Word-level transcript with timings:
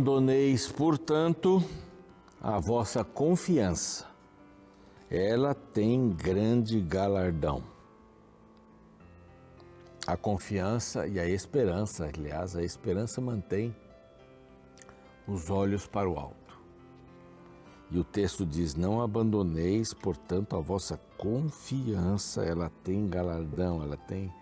Abandoneis, 0.00 0.66
portanto, 0.66 1.62
a 2.40 2.58
vossa 2.58 3.04
confiança. 3.04 4.06
Ela 5.10 5.54
tem 5.54 6.08
grande 6.08 6.80
galardão. 6.80 7.62
A 10.06 10.16
confiança 10.16 11.06
e 11.06 11.20
a 11.20 11.28
esperança, 11.28 12.06
aliás, 12.06 12.56
a 12.56 12.62
esperança 12.62 13.20
mantém 13.20 13.76
os 15.28 15.50
olhos 15.50 15.86
para 15.86 16.08
o 16.08 16.18
alto. 16.18 16.58
E 17.90 17.98
o 17.98 18.02
texto 18.02 18.46
diz: 18.46 18.74
Não 18.74 19.02
abandoneis, 19.02 19.92
portanto, 19.92 20.56
a 20.56 20.60
vossa 20.60 20.98
confiança, 21.18 22.42
ela 22.42 22.72
tem 22.82 23.06
galardão, 23.06 23.82
ela 23.82 23.98
tem 23.98 24.32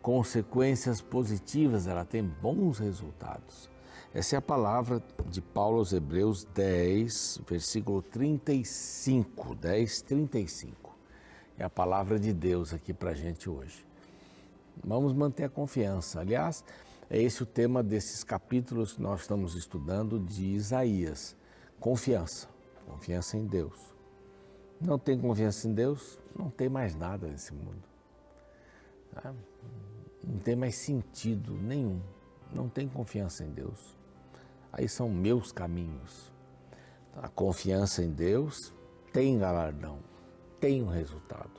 consequências 0.00 1.02
positivas, 1.02 1.86
ela 1.86 2.06
tem 2.06 2.22
bons 2.22 2.78
resultados. 2.78 3.75
Essa 4.16 4.36
é 4.36 4.38
a 4.38 4.42
palavra 4.42 5.02
de 5.28 5.42
Paulo 5.42 5.76
aos 5.76 5.92
Hebreus 5.92 6.42
10, 6.54 7.42
versículo 7.46 8.00
35. 8.00 9.54
10, 9.54 10.00
35. 10.00 10.96
É 11.58 11.64
a 11.64 11.68
palavra 11.68 12.18
de 12.18 12.32
Deus 12.32 12.72
aqui 12.72 12.94
para 12.94 13.10
a 13.10 13.14
gente 13.14 13.50
hoje. 13.50 13.86
Vamos 14.82 15.12
manter 15.12 15.44
a 15.44 15.50
confiança. 15.50 16.18
Aliás, 16.20 16.64
é 17.10 17.20
esse 17.20 17.42
o 17.42 17.46
tema 17.46 17.82
desses 17.82 18.24
capítulos 18.24 18.94
que 18.94 19.02
nós 19.02 19.20
estamos 19.20 19.54
estudando 19.54 20.18
de 20.18 20.46
Isaías. 20.46 21.36
Confiança. 21.78 22.48
Confiança 22.86 23.36
em 23.36 23.44
Deus. 23.44 23.78
Não 24.80 24.98
tem 24.98 25.20
confiança 25.20 25.68
em 25.68 25.74
Deus, 25.74 26.18
não 26.34 26.48
tem 26.48 26.70
mais 26.70 26.94
nada 26.94 27.28
nesse 27.28 27.52
mundo. 27.52 27.84
Tá? 29.12 29.34
Não 30.26 30.38
tem 30.38 30.56
mais 30.56 30.74
sentido 30.74 31.52
nenhum. 31.52 32.00
Não 32.50 32.66
tem 32.66 32.88
confiança 32.88 33.44
em 33.44 33.50
Deus 33.50 33.95
aí 34.76 34.88
são 34.88 35.08
meus 35.08 35.50
caminhos. 35.50 36.30
A 37.16 37.28
confiança 37.28 38.02
em 38.02 38.10
Deus 38.10 38.74
tem 39.12 39.38
galardão, 39.38 39.98
tem 40.60 40.82
um 40.82 40.88
resultado. 40.88 41.50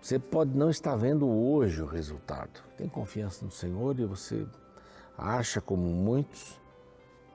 Você 0.00 0.18
pode 0.18 0.56
não 0.56 0.70
estar 0.70 0.96
vendo 0.96 1.28
hoje 1.28 1.82
o 1.82 1.86
resultado. 1.86 2.62
Tem 2.76 2.88
confiança 2.88 3.44
no 3.44 3.50
Senhor 3.50 3.98
e 4.00 4.06
você 4.06 4.46
acha, 5.16 5.60
como 5.60 5.82
muitos, 5.82 6.58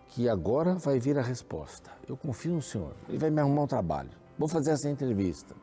que 0.10 0.28
agora 0.28 0.74
vai 0.76 1.00
vir 1.00 1.18
a 1.18 1.22
resposta. 1.22 1.92
Eu 2.08 2.18
confio 2.18 2.56
no 2.56 2.62
Senhor, 2.62 2.94
Ele 3.08 3.20
vai 3.20 3.30
me 3.30 3.40
arrumar 3.40 3.62
um 3.62 3.68
trabalho. 3.68 4.10
Vou 4.38 4.48
fazer 4.48 4.72
essa 4.72 4.90
entrevista, 4.90 5.56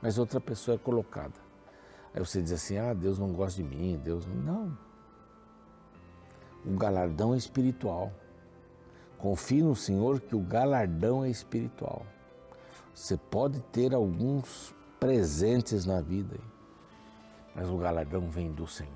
mas 0.00 0.16
outra 0.16 0.40
pessoa 0.40 0.76
é 0.76 0.78
colocada. 0.78 1.34
Aí 2.14 2.20
você 2.20 2.40
diz 2.40 2.52
assim: 2.52 2.78
ah, 2.78 2.94
Deus 2.94 3.18
não 3.18 3.32
gosta 3.32 3.62
de 3.62 3.68
mim, 3.68 4.00
Deus. 4.02 4.24
Não. 4.26 4.78
O 6.64 6.70
galardão 6.76 7.34
é 7.34 7.36
espiritual. 7.36 8.12
Confie 9.18 9.62
no 9.62 9.74
Senhor 9.74 10.20
que 10.20 10.36
o 10.36 10.40
galardão 10.40 11.24
é 11.24 11.30
espiritual. 11.30 12.04
Você 12.94 13.16
pode 13.16 13.60
ter 13.72 13.94
alguns 13.94 14.74
presentes 15.00 15.84
na 15.84 16.00
vida, 16.00 16.38
mas 17.54 17.68
o 17.68 17.76
galardão 17.76 18.28
vem 18.28 18.52
do 18.52 18.66
Senhor. 18.66 18.92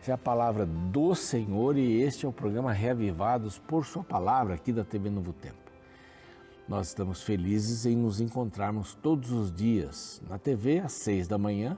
Essa 0.00 0.12
é 0.12 0.14
a 0.14 0.18
palavra 0.18 0.64
do 0.64 1.14
Senhor 1.14 1.76
e 1.76 2.00
este 2.00 2.26
é 2.26 2.28
o 2.28 2.32
programa 2.32 2.72
Reavivados 2.72 3.58
por 3.58 3.84
Sua 3.84 4.04
Palavra 4.04 4.54
aqui 4.54 4.72
da 4.72 4.84
TV 4.84 5.10
Novo 5.10 5.32
Tempo. 5.32 5.66
Nós 6.68 6.88
estamos 6.88 7.22
felizes 7.22 7.86
em 7.86 7.96
nos 7.96 8.20
encontrarmos 8.20 8.94
todos 8.94 9.30
os 9.30 9.52
dias 9.52 10.20
na 10.28 10.38
TV 10.38 10.80
às 10.80 10.92
seis 10.92 11.28
da 11.28 11.38
manhã, 11.38 11.76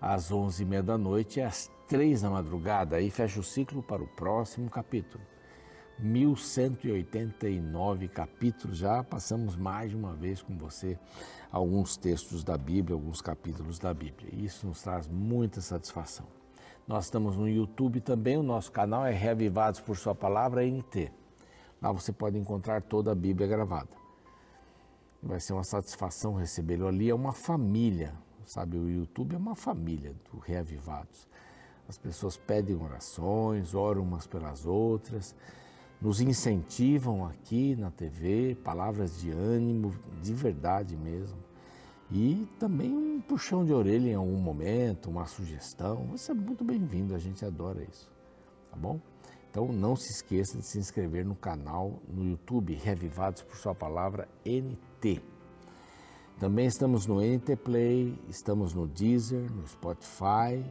às 0.00 0.30
onze 0.30 0.62
e 0.62 0.66
meia 0.66 0.82
da 0.82 0.96
noite 0.96 1.40
e 1.40 1.42
às 1.42 1.70
três 1.86 2.22
da 2.22 2.30
madrugada. 2.30 2.96
Aí 2.96 3.10
fecha 3.10 3.40
o 3.40 3.42
ciclo 3.44 3.82
para 3.82 4.02
o 4.02 4.06
próximo 4.06 4.70
capítulo. 4.70 5.22
1189 6.00 8.08
capítulos, 8.08 8.78
já 8.78 9.02
passamos 9.02 9.56
mais 9.56 9.90
de 9.90 9.96
uma 9.96 10.14
vez 10.14 10.40
com 10.40 10.56
você 10.56 10.98
alguns 11.50 11.96
textos 11.96 12.44
da 12.44 12.56
Bíblia, 12.56 12.94
alguns 12.94 13.20
capítulos 13.20 13.78
da 13.78 13.92
Bíblia. 13.92 14.28
Isso 14.32 14.66
nos 14.66 14.82
traz 14.82 15.08
muita 15.08 15.60
satisfação. 15.60 16.26
Nós 16.86 17.04
estamos 17.04 17.36
no 17.36 17.48
YouTube 17.48 18.00
também, 18.00 18.36
o 18.36 18.42
nosso 18.42 18.70
canal 18.70 19.04
é 19.04 19.12
Reavivados 19.12 19.80
por 19.80 19.96
Sua 19.96 20.14
Palavra 20.14 20.64
NT. 20.64 21.10
Lá 21.82 21.92
você 21.92 22.12
pode 22.12 22.38
encontrar 22.38 22.82
toda 22.82 23.12
a 23.12 23.14
Bíblia 23.14 23.46
gravada. 23.46 23.90
Vai 25.22 25.40
ser 25.40 25.52
uma 25.52 25.64
satisfação 25.64 26.34
recebê-lo 26.34 26.86
ali, 26.86 27.10
é 27.10 27.14
uma 27.14 27.32
família, 27.32 28.14
sabe? 28.46 28.76
O 28.76 28.88
YouTube 28.88 29.34
é 29.34 29.38
uma 29.38 29.56
família 29.56 30.14
do 30.30 30.38
Reavivados. 30.38 31.26
As 31.88 31.98
pessoas 31.98 32.36
pedem 32.36 32.76
orações, 32.76 33.74
oram 33.74 34.02
umas 34.02 34.26
pelas 34.26 34.64
outras 34.64 35.34
nos 36.00 36.20
incentivam 36.20 37.26
aqui 37.26 37.74
na 37.74 37.90
TV, 37.90 38.56
palavras 38.62 39.20
de 39.20 39.30
ânimo, 39.30 39.92
de 40.22 40.32
verdade 40.32 40.96
mesmo. 40.96 41.38
E 42.10 42.48
também 42.58 42.96
um 42.96 43.20
puxão 43.20 43.64
de 43.64 43.72
orelha 43.72 44.10
em 44.10 44.14
algum 44.14 44.38
momento, 44.38 45.10
uma 45.10 45.26
sugestão. 45.26 46.06
Você 46.12 46.30
é 46.30 46.34
muito 46.34 46.64
bem-vindo, 46.64 47.14
a 47.14 47.18
gente 47.18 47.44
adora 47.44 47.82
isso. 47.82 48.08
Tá 48.70 48.76
bom? 48.76 49.00
Então 49.50 49.72
não 49.72 49.96
se 49.96 50.12
esqueça 50.12 50.56
de 50.56 50.64
se 50.64 50.78
inscrever 50.78 51.24
no 51.24 51.34
canal 51.34 52.00
no 52.08 52.24
YouTube 52.24 52.74
Revivados 52.74 53.42
por 53.42 53.56
Sua 53.56 53.74
Palavra 53.74 54.28
NT. 54.46 55.20
Também 56.38 56.66
estamos 56.66 57.06
no 57.06 57.20
NT 57.20 57.56
Play, 57.56 58.16
estamos 58.28 58.72
no 58.72 58.86
Deezer, 58.86 59.50
no 59.50 59.66
Spotify, 59.66 60.64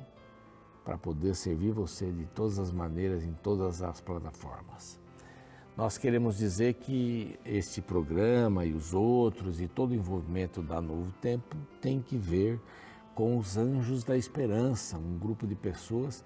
para 0.85 0.97
poder 0.97 1.35
servir 1.35 1.73
você 1.73 2.09
de 2.09 2.25
todas 2.27 2.57
as 2.57 2.71
maneiras 2.71 3.23
em 3.23 3.33
todas 3.33 3.81
as 3.81 3.99
plataformas. 3.99 4.97
Nós 5.77 5.95
queremos 5.95 6.39
dizer 6.39 6.73
que 6.73 7.37
este 7.45 7.83
programa 7.83 8.65
e 8.65 8.73
os 8.73 8.95
outros 8.95 9.61
e 9.61 9.67
todo 9.67 9.91
o 9.91 9.93
envolvimento 9.93 10.59
da 10.59 10.81
Novo 10.81 11.11
Tempo 11.21 11.55
tem 11.79 12.01
que 12.01 12.17
ver 12.17 12.59
com 13.13 13.37
os 13.37 13.57
Anjos 13.57 14.03
da 14.03 14.17
Esperança, 14.17 14.97
um 14.97 15.19
grupo 15.19 15.45
de 15.45 15.53
pessoas 15.53 16.25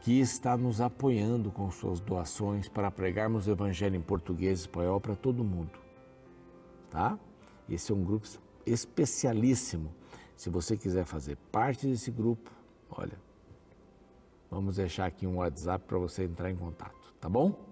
que 0.00 0.20
está 0.20 0.56
nos 0.56 0.80
apoiando 0.80 1.50
com 1.50 1.68
suas 1.72 1.98
doações 1.98 2.68
para 2.68 2.88
pregarmos 2.88 3.48
o 3.48 3.50
Evangelho 3.50 3.96
em 3.96 4.00
português 4.00 4.60
e 4.60 4.62
espanhol 4.62 5.00
para 5.00 5.16
todo 5.16 5.42
mundo. 5.42 5.76
Tá? 6.88 7.18
Esse 7.68 7.90
é 7.90 7.94
um 7.96 8.04
grupo 8.04 8.28
especialíssimo. 8.64 9.92
Se 10.36 10.48
você 10.48 10.76
quiser 10.76 11.04
fazer 11.04 11.36
parte 11.50 11.84
desse 11.84 12.12
grupo, 12.12 12.48
olha, 12.88 13.18
vamos 14.48 14.76
deixar 14.76 15.06
aqui 15.06 15.26
um 15.26 15.38
WhatsApp 15.38 15.84
para 15.84 15.98
você 15.98 16.22
entrar 16.22 16.48
em 16.48 16.56
contato, 16.56 17.12
tá 17.20 17.28
bom? 17.28 17.67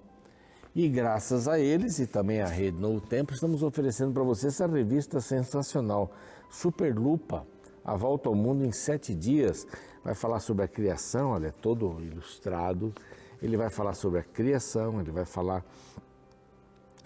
E 0.77 0.91
graças 0.91 1.49
a 1.49 1.59
eles 1.59 1.99
e 2.01 2.07
também 2.07 2.43
à 2.43 2.47
Rede 2.47 2.77
Novo 2.77 3.01
Tempo, 3.01 3.33
estamos 3.33 3.63
oferecendo 3.63 4.13
para 4.13 4.23
você 4.23 4.49
essa 4.49 4.67
revista 4.67 5.23
sensacional, 5.23 6.13
Super 6.51 6.95
Lupa, 6.95 7.47
A 7.83 7.97
Volta 7.97 8.29
ao 8.29 8.35
Mundo 8.35 8.63
em 8.63 8.71
Sete 8.71 9.15
Dias. 9.15 9.67
Vai 10.05 10.15
falar 10.15 10.39
sobre 10.39 10.67
a 10.67 10.69
criação, 10.69 11.31
olha, 11.31 11.51
todo 11.51 11.99
ilustrado. 12.03 12.93
Ele 13.41 13.57
vai 13.57 13.71
falar 13.71 13.95
sobre 13.95 14.19
a 14.19 14.23
criação, 14.23 15.01
ele 15.01 15.11
vai 15.11 15.25
falar 15.25 15.65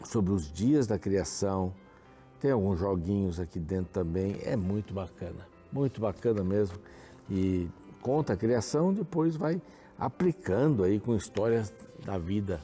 sobre 0.02 0.32
os 0.32 0.52
dias 0.52 0.88
da 0.88 0.98
criação. 0.98 1.72
Tem 2.40 2.50
alguns 2.50 2.80
joguinhos 2.80 3.38
aqui 3.38 3.60
dentro 3.60 3.92
também, 3.92 4.36
é 4.42 4.56
muito 4.56 4.92
bacana, 4.92 5.46
muito 5.72 6.00
bacana 6.00 6.42
mesmo. 6.42 6.76
E 7.30 7.70
conta 8.02 8.32
a 8.32 8.36
criação, 8.36 8.92
depois 8.92 9.36
vai 9.36 9.62
aplicando 9.96 10.82
aí 10.82 10.98
com 10.98 11.14
histórias 11.14 11.72
da 12.04 12.18
vida 12.18 12.60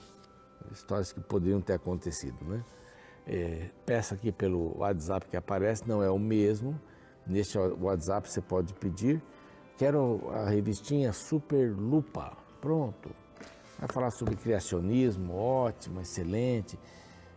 histórias 0.73 1.13
que 1.13 1.21
poderiam 1.21 1.61
ter 1.61 1.75
acontecido, 1.75 2.37
né? 2.45 2.65
É, 3.27 3.71
peça 3.85 4.15
aqui 4.15 4.31
pelo 4.31 4.79
WhatsApp 4.79 5.27
que 5.29 5.37
aparece, 5.37 5.87
não 5.87 6.03
é 6.03 6.11
o 6.11 6.19
mesmo. 6.19 6.81
Neste 7.27 7.59
WhatsApp 7.59 8.31
você 8.31 8.41
pode 8.41 8.73
pedir. 8.75 9.21
Quero 9.77 10.31
a 10.31 10.49
revistinha 10.49 11.13
Super 11.13 11.73
Lupa. 11.73 12.37
Pronto. 12.61 13.11
Vai 13.79 13.89
falar 13.89 14.11
sobre 14.11 14.37
criacionismo, 14.37 15.35
ótimo, 15.35 16.01
excelente. 16.01 16.79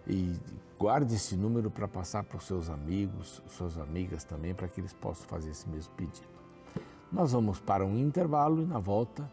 E 0.08 0.40
guarde 0.78 1.16
esse 1.16 1.36
número 1.36 1.70
para 1.70 1.88
passar 1.88 2.24
para 2.24 2.38
os 2.38 2.46
seus 2.46 2.70
amigos, 2.70 3.42
suas 3.48 3.78
amigas 3.78 4.24
também, 4.24 4.54
para 4.54 4.68
que 4.68 4.80
eles 4.80 4.94
possam 4.94 5.28
fazer 5.28 5.50
esse 5.50 5.68
mesmo 5.68 5.92
pedido. 5.96 6.28
Nós 7.12 7.32
vamos 7.32 7.60
para 7.60 7.86
um 7.86 7.98
intervalo 7.98 8.62
e 8.62 8.66
na 8.66 8.80
volta 8.80 9.30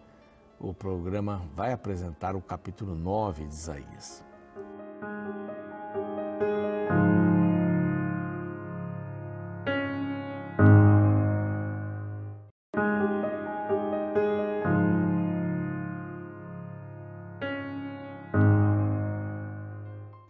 o 0.58 0.72
programa 0.72 1.42
vai 1.54 1.72
apresentar 1.72 2.34
o 2.34 2.40
capítulo 2.40 2.94
9 2.94 3.44
de 3.44 3.54
Isaías. 3.54 4.24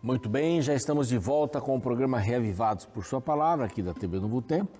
Muito 0.02 0.28
bem, 0.28 0.62
já 0.62 0.74
estamos 0.74 1.08
de 1.08 1.18
volta 1.18 1.60
com 1.60 1.76
o 1.76 1.80
programa 1.80 2.18
Reavivados 2.18 2.86
por 2.86 3.04
Sua 3.04 3.20
Palavra, 3.20 3.66
aqui 3.66 3.82
da 3.82 3.92
TV 3.92 4.18
Novo 4.18 4.40
Tempo, 4.40 4.78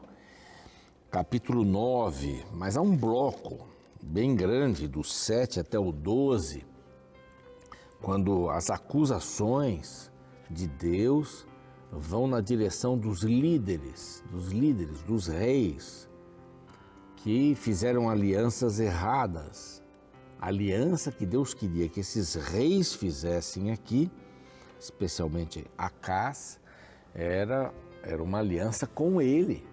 capítulo 1.11 1.65
9, 1.65 2.45
mas 2.53 2.77
há 2.77 2.81
um 2.81 2.97
bloco 2.97 3.76
bem 4.03 4.35
grande, 4.35 4.89
do 4.89 5.03
7 5.03 5.61
até 5.61 5.79
o 5.79 5.93
12, 5.93 6.65
quando 8.01 8.49
as 8.51 8.71
acusações 8.71 10.11
de 10.51 10.67
Deus 10.67 11.47
vão 11.91 12.27
na 12.27 12.41
direção 12.41 12.97
dos 12.97 13.23
líderes, 13.23 14.23
dos 14.31 14.53
líderes, 14.53 15.03
dos 15.03 15.27
reis, 15.27 16.09
que 17.17 17.55
fizeram 17.55 18.09
alianças 18.09 18.79
erradas. 18.79 19.83
A 20.39 20.49
aliança 20.49 21.11
que 21.11 21.25
Deus 21.25 21.55
queria 21.55 21.89
que 21.89 22.01
esses 22.01 22.35
reis 22.35 22.95
fizessem 22.95 23.71
aqui, 23.73 24.11
especialmente 24.79 25.67
Acás, 25.77 26.61
era, 27.15 27.73
era 28.03 28.23
uma 28.23 28.39
aliança 28.39 28.87
com 28.87 29.21
ele. 29.21 29.67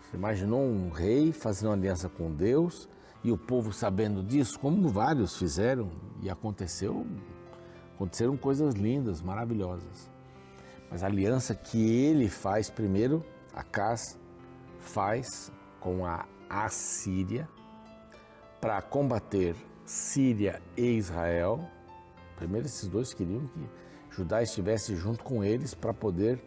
Você 0.00 0.16
imaginou 0.16 0.62
um 0.62 0.90
rei 0.90 1.32
fazendo 1.32 1.72
aliança 1.72 2.08
com 2.08 2.32
Deus 2.32 2.88
e 3.24 3.30
o 3.30 3.38
povo 3.38 3.72
sabendo 3.72 4.22
disso, 4.22 4.58
como 4.58 4.88
vários 4.88 5.36
fizeram, 5.36 5.90
e 6.20 6.28
aconteceu, 6.28 7.06
aconteceram 7.94 8.36
coisas 8.36 8.74
lindas, 8.74 9.22
maravilhosas. 9.22 10.10
Mas 10.90 11.02
a 11.02 11.06
aliança 11.06 11.54
que 11.54 12.04
ele 12.04 12.28
faz 12.28 12.68
primeiro, 12.68 13.24
Acas 13.54 14.18
faz 14.80 15.52
com 15.78 16.04
a 16.04 16.26
Assíria 16.48 17.48
para 18.60 18.80
combater 18.82 19.54
Síria 19.84 20.60
e 20.76 20.82
Israel. 20.82 21.68
Primeiro 22.36 22.66
esses 22.66 22.88
dois 22.88 23.14
queriam 23.14 23.46
que 23.46 23.68
Judá 24.10 24.42
estivesse 24.42 24.96
junto 24.96 25.22
com 25.22 25.42
eles 25.42 25.74
para 25.74 25.94
poder 25.94 26.42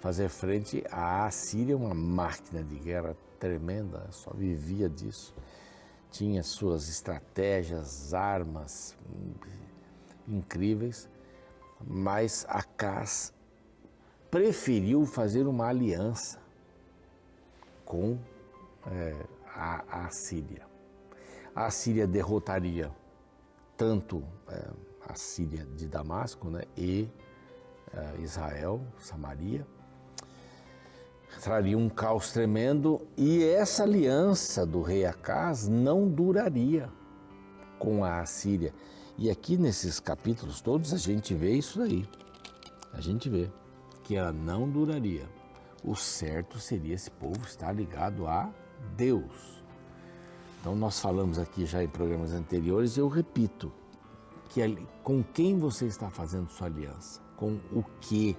fazer 0.00 0.28
frente 0.28 0.84
à 0.90 1.26
Assíria, 1.26 1.76
uma 1.76 1.94
máquina 1.94 2.62
de 2.62 2.76
guerra 2.76 3.16
tremenda, 3.38 4.06
só 4.10 4.32
vivia 4.32 4.88
disso 4.88 5.34
tinha 6.12 6.42
suas 6.42 6.88
estratégias, 6.88 8.12
armas 8.12 8.96
incríveis, 10.28 11.08
mas 11.80 12.46
Acas 12.48 13.32
preferiu 14.30 15.04
fazer 15.06 15.46
uma 15.46 15.66
aliança 15.66 16.38
com 17.84 18.18
é, 18.86 19.16
a, 19.46 20.04
a 20.04 20.10
Síria. 20.10 20.66
A 21.54 21.70
Síria 21.70 22.06
derrotaria 22.06 22.90
tanto 23.76 24.22
é, 24.48 24.70
a 25.08 25.14
Síria 25.14 25.64
de 25.64 25.88
Damasco 25.88 26.48
né, 26.48 26.62
e 26.76 27.08
é, 27.92 28.20
Israel, 28.20 28.80
Samaria, 28.98 29.66
traria 31.40 31.76
um 31.76 31.88
caos 31.88 32.32
tremendo 32.32 33.00
e 33.16 33.42
essa 33.44 33.82
aliança 33.82 34.66
do 34.66 34.82
rei 34.82 35.04
Acaz 35.04 35.68
não 35.68 36.08
duraria 36.08 36.88
com 37.78 38.04
a 38.04 38.20
Assíria. 38.20 38.72
E 39.18 39.30
aqui 39.30 39.56
nesses 39.56 39.98
capítulos 39.98 40.60
todos 40.60 40.92
a 40.92 40.98
gente 40.98 41.34
vê 41.34 41.52
isso 41.52 41.82
aí. 41.82 42.08
A 42.92 43.00
gente 43.00 43.28
vê 43.28 43.50
que 44.04 44.16
ela 44.16 44.32
não 44.32 44.68
duraria. 44.68 45.28
O 45.84 45.96
certo 45.96 46.58
seria 46.58 46.94
esse 46.94 47.10
povo 47.10 47.44
estar 47.44 47.72
ligado 47.72 48.26
a 48.26 48.50
Deus. 48.96 49.62
Então 50.60 50.76
nós 50.76 51.00
falamos 51.00 51.38
aqui 51.38 51.66
já 51.66 51.82
em 51.82 51.88
programas 51.88 52.32
anteriores, 52.32 52.96
eu 52.96 53.08
repito, 53.08 53.72
que 54.48 54.60
com 55.02 55.22
quem 55.22 55.58
você 55.58 55.86
está 55.86 56.08
fazendo 56.08 56.48
sua 56.48 56.68
aliança? 56.68 57.20
Com 57.36 57.58
o 57.72 57.82
que? 58.00 58.36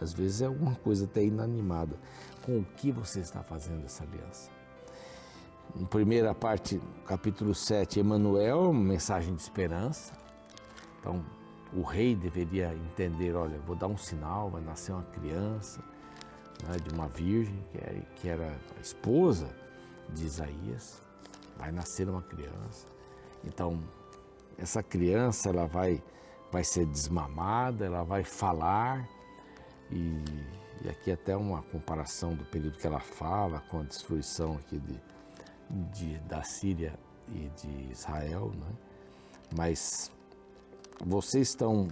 Às 0.00 0.12
vezes 0.12 0.42
é 0.42 0.46
alguma 0.46 0.74
coisa 0.76 1.04
até 1.04 1.24
inanimada. 1.24 1.96
Com 2.44 2.58
o 2.58 2.64
que 2.64 2.92
você 2.92 3.20
está 3.20 3.42
fazendo 3.42 3.84
essa 3.84 4.04
aliança? 4.04 4.50
Na 5.74 5.86
primeira 5.86 6.34
parte, 6.34 6.80
capítulo 7.06 7.54
7, 7.54 8.00
Emanuel, 8.00 8.72
mensagem 8.72 9.34
de 9.34 9.42
esperança. 9.42 10.12
Então, 11.00 11.24
o 11.72 11.82
rei 11.82 12.14
deveria 12.14 12.74
entender, 12.74 13.34
olha, 13.34 13.58
vou 13.58 13.76
dar 13.76 13.86
um 13.86 13.96
sinal, 13.96 14.50
vai 14.50 14.62
nascer 14.62 14.92
uma 14.92 15.02
criança 15.04 15.80
né, 16.64 16.76
de 16.78 16.94
uma 16.94 17.08
virgem, 17.08 17.62
que 17.70 17.78
era, 17.78 18.00
que 18.16 18.28
era 18.28 18.58
a 18.76 18.80
esposa 18.80 19.48
de 20.12 20.24
Isaías, 20.24 21.02
vai 21.56 21.72
nascer 21.72 22.08
uma 22.08 22.22
criança. 22.22 22.86
Então, 23.44 23.82
essa 24.56 24.82
criança 24.82 25.50
ela 25.50 25.66
vai, 25.66 26.02
vai 26.50 26.64
ser 26.64 26.86
desmamada, 26.86 27.84
ela 27.84 28.02
vai 28.02 28.24
falar, 28.24 29.08
e, 29.90 30.22
e, 30.84 30.88
aqui 30.88 31.10
até 31.10 31.36
uma 31.36 31.62
comparação 31.62 32.34
do 32.34 32.44
período 32.44 32.78
que 32.78 32.86
ela 32.86 33.00
fala 33.00 33.60
com 33.68 33.80
a 33.80 33.82
destruição 33.82 34.54
aqui 34.54 34.78
de, 34.78 35.00
de 35.92 36.18
da 36.20 36.42
Síria 36.42 36.98
e 37.28 37.50
de 37.60 37.92
Israel, 37.92 38.52
né? 38.54 38.72
Mas 39.54 40.10
vocês 41.04 41.48
estão 41.48 41.88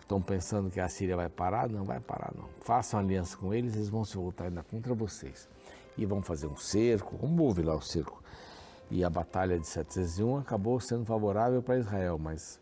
estão 0.00 0.22
pensando 0.22 0.70
que 0.70 0.78
a 0.78 0.88
Síria 0.88 1.16
vai 1.16 1.28
parar? 1.28 1.68
Não 1.68 1.84
vai 1.84 1.98
parar, 1.98 2.32
não. 2.36 2.48
Façam 2.60 3.00
aliança 3.00 3.36
com 3.36 3.52
eles, 3.52 3.74
eles 3.74 3.88
vão 3.88 4.04
se 4.04 4.16
voltar 4.16 4.44
ainda 4.44 4.62
contra 4.62 4.94
vocês. 4.94 5.48
E 5.98 6.06
vão 6.06 6.22
fazer 6.22 6.46
um 6.46 6.56
cerco, 6.56 7.18
como 7.18 7.42
houve 7.42 7.62
lá 7.62 7.74
o 7.74 7.82
cerco. 7.82 8.22
E 8.88 9.02
a 9.02 9.10
batalha 9.10 9.58
de 9.58 9.66
701 9.66 10.38
acabou 10.38 10.78
sendo 10.78 11.04
favorável 11.04 11.60
para 11.60 11.78
Israel, 11.78 12.18
mas 12.18 12.60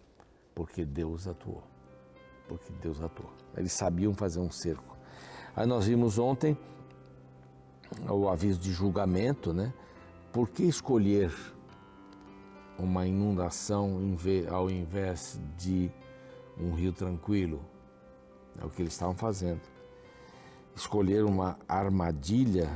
porque 0.55 0.85
Deus 0.85 1.29
atuou. 1.29 1.62
Porque 2.49 2.73
Deus 2.81 3.00
atuou. 3.00 3.31
Eles 3.56 3.73
sabiam 3.73 4.14
fazer 4.14 4.41
um 4.41 4.50
cerco. 4.50 4.96
Aí 5.56 5.67
nós 5.67 5.87
vimos 5.87 6.19
ontem 6.19 6.56
o 8.08 8.29
aviso 8.29 8.58
de 8.58 8.73
julgamento, 8.73 9.52
né? 9.52 9.73
Por 10.32 10.49
que 10.49 10.64
escolher 10.64 11.32
uma 12.79 13.06
inundação 13.06 14.17
ao 14.50 14.69
invés 14.69 15.41
de 15.56 15.91
um 16.58 16.73
rio 16.73 16.93
tranquilo? 16.93 17.61
É 18.61 18.64
o 18.64 18.70
que 18.70 18.82
eles 18.82 18.93
estavam 18.93 19.14
fazendo. 19.14 19.61
Escolher 20.75 21.25
uma 21.25 21.56
armadilha 21.69 22.69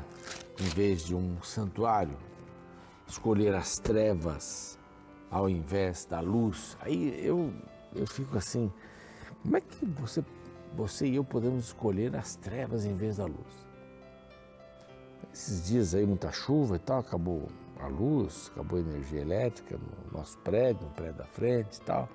em 0.60 0.68
vez 0.68 1.04
de 1.04 1.14
um 1.14 1.42
santuário. 1.42 2.16
Escolher 3.06 3.54
as 3.54 3.78
trevas 3.78 4.78
ao 5.30 5.48
invés 5.48 6.04
da 6.04 6.20
luz. 6.20 6.76
Aí 6.80 7.24
eu, 7.24 7.52
eu 7.94 8.06
fico 8.06 8.38
assim, 8.38 8.72
como 9.42 9.56
é 9.56 9.60
que 9.60 9.84
você 9.84 10.22
você 10.74 11.06
e 11.06 11.16
eu 11.16 11.24
podemos 11.24 11.66
escolher 11.66 12.14
as 12.16 12.36
trevas 12.36 12.84
em 12.84 12.94
vez 12.94 13.16
da 13.16 13.24
luz. 13.24 13.66
Esses 15.32 15.66
dias 15.66 15.94
aí, 15.94 16.06
muita 16.06 16.30
chuva 16.30 16.76
e 16.76 16.78
tal, 16.78 17.00
acabou 17.00 17.48
a 17.80 17.86
luz, 17.86 18.50
acabou 18.52 18.78
a 18.78 18.82
energia 18.82 19.20
elétrica 19.20 19.76
no 19.76 20.18
nosso 20.18 20.38
prédio, 20.38 20.86
no 20.86 20.92
prédio 20.92 21.14
da 21.14 21.24
frente 21.24 21.76
e 21.76 21.80
tal. 21.82 22.08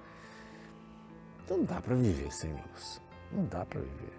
Então 1.44 1.58
não 1.58 1.66
dá 1.66 1.82
para 1.82 1.96
viver 1.96 2.32
sem 2.32 2.52
luz. 2.52 3.02
Não 3.32 3.46
dá 3.46 3.66
para 3.66 3.82
viver. 3.82 4.14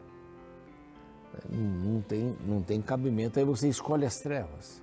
Não 1.51 2.01
tem, 2.03 2.37
não 2.47 2.63
tem 2.63 2.81
cabimento. 2.81 3.39
Aí 3.39 3.45
você 3.45 3.69
escolhe 3.69 4.05
as 4.05 4.21
trevas 4.21 4.83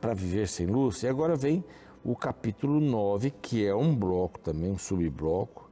para 0.00 0.14
viver 0.14 0.48
sem 0.48 0.66
luz. 0.66 1.02
E 1.02 1.08
agora 1.08 1.34
vem 1.34 1.64
o 2.04 2.14
capítulo 2.14 2.80
9, 2.80 3.30
que 3.30 3.66
é 3.66 3.74
um 3.74 3.94
bloco 3.94 4.38
também, 4.38 4.70
um 4.70 4.78
subbloco, 4.78 5.65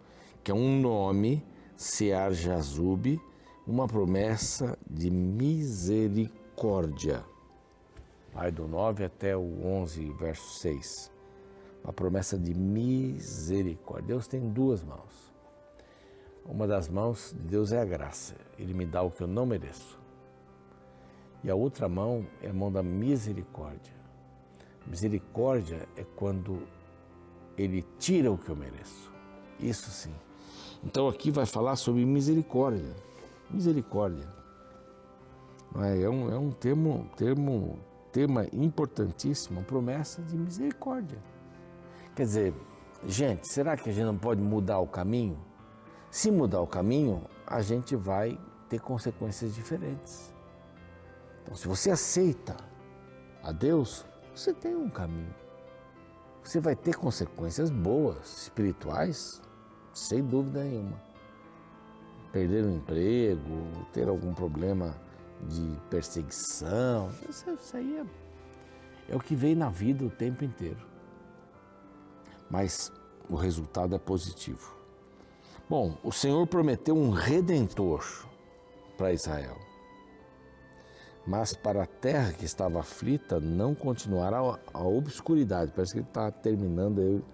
que 0.44 0.50
é 0.50 0.54
um 0.54 0.78
nome 0.78 1.42
Sear 1.74 2.34
Jazub, 2.34 3.18
uma 3.66 3.88
promessa 3.88 4.78
de 4.86 5.10
misericórdia. 5.10 7.24
Vai 8.30 8.52
do 8.52 8.68
9 8.68 9.04
até 9.04 9.34
o 9.34 9.64
11, 9.64 10.12
verso 10.12 10.60
6. 10.60 11.10
Uma 11.82 11.94
promessa 11.94 12.38
de 12.38 12.52
misericórdia. 12.52 14.08
Deus 14.08 14.26
tem 14.26 14.50
duas 14.50 14.84
mãos. 14.84 15.32
Uma 16.44 16.66
das 16.66 16.90
mãos 16.90 17.32
de 17.32 17.48
Deus 17.48 17.72
é 17.72 17.80
a 17.80 17.84
graça. 17.86 18.34
Ele 18.58 18.74
me 18.74 18.84
dá 18.84 19.00
o 19.00 19.10
que 19.10 19.22
eu 19.22 19.26
não 19.26 19.46
mereço. 19.46 19.98
E 21.42 21.50
a 21.50 21.54
outra 21.54 21.88
mão 21.88 22.26
é 22.42 22.50
a 22.50 22.52
mão 22.52 22.70
da 22.70 22.82
misericórdia. 22.82 23.94
Misericórdia 24.86 25.88
é 25.96 26.04
quando 26.16 26.68
ele 27.56 27.80
tira 27.98 28.30
o 28.30 28.36
que 28.36 28.50
eu 28.50 28.56
mereço. 28.56 29.10
Isso 29.58 29.90
sim. 29.90 30.12
Então 30.84 31.08
aqui 31.08 31.30
vai 31.30 31.46
falar 31.46 31.76
sobre 31.76 32.04
misericórdia. 32.04 32.94
Misericórdia. 33.50 34.28
É? 35.82 36.02
é 36.02 36.08
um, 36.08 36.32
é 36.32 36.38
um 36.38 36.50
termo, 36.50 37.10
termo, 37.16 37.78
tema 38.12 38.46
importantíssimo, 38.52 39.64
promessa 39.64 40.22
de 40.22 40.36
misericórdia. 40.36 41.18
Quer 42.14 42.22
dizer, 42.22 42.54
gente, 43.06 43.48
será 43.48 43.76
que 43.76 43.88
a 43.88 43.92
gente 43.92 44.04
não 44.04 44.16
pode 44.16 44.40
mudar 44.40 44.78
o 44.78 44.86
caminho? 44.86 45.38
Se 46.10 46.30
mudar 46.30 46.60
o 46.60 46.66
caminho, 46.66 47.22
a 47.46 47.60
gente 47.60 47.96
vai 47.96 48.38
ter 48.68 48.80
consequências 48.80 49.54
diferentes. 49.54 50.32
Então, 51.42 51.56
se 51.56 51.66
você 51.66 51.90
aceita 51.90 52.56
a 53.42 53.50
Deus, 53.50 54.06
você 54.34 54.54
tem 54.54 54.76
um 54.76 54.88
caminho. 54.88 55.34
Você 56.42 56.60
vai 56.60 56.76
ter 56.76 56.94
consequências 56.94 57.70
boas, 57.70 58.42
espirituais, 58.42 59.42
sem 59.94 60.22
dúvida 60.22 60.62
nenhuma. 60.62 61.00
Perder 62.32 62.64
o 62.64 62.70
emprego, 62.70 63.86
ter 63.92 64.08
algum 64.08 64.34
problema 64.34 64.94
de 65.48 65.78
perseguição, 65.88 67.10
isso, 67.28 67.48
isso 67.50 67.76
aí 67.76 67.98
é, 67.98 69.12
é 69.12 69.16
o 69.16 69.20
que 69.20 69.36
vem 69.36 69.54
na 69.54 69.68
vida 69.68 70.04
o 70.04 70.10
tempo 70.10 70.44
inteiro. 70.44 70.84
Mas 72.50 72.92
o 73.28 73.36
resultado 73.36 73.94
é 73.94 73.98
positivo. 73.98 74.74
Bom, 75.68 75.96
o 76.02 76.12
Senhor 76.12 76.46
prometeu 76.46 76.96
um 76.96 77.10
redentor 77.10 78.26
para 78.96 79.12
Israel. 79.12 79.56
Mas 81.26 81.54
para 81.54 81.84
a 81.84 81.86
terra 81.86 82.32
que 82.32 82.44
estava 82.44 82.80
aflita 82.80 83.40
não 83.40 83.74
continuará 83.74 84.38
a 84.72 84.82
obscuridade. 84.82 85.72
Parece 85.74 85.94
que 85.94 86.00
ele 86.00 86.06
está 86.06 86.30
terminando 86.30 87.24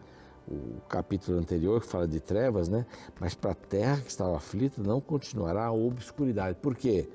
o 0.51 0.81
capítulo 0.89 1.39
anterior 1.39 1.81
que 1.81 1.87
fala 1.87 2.09
de 2.09 2.19
trevas, 2.19 2.69
né? 2.69 2.85
Mas 3.21 3.35
para 3.35 3.53
a 3.53 3.55
terra 3.55 4.01
que 4.01 4.09
estava 4.09 4.37
aflita 4.37 4.83
não 4.83 5.01
continuará 5.01 5.67
a 5.67 5.73
obscuridade. 5.73 6.59
Por 6.61 6.75
quê? 6.75 7.09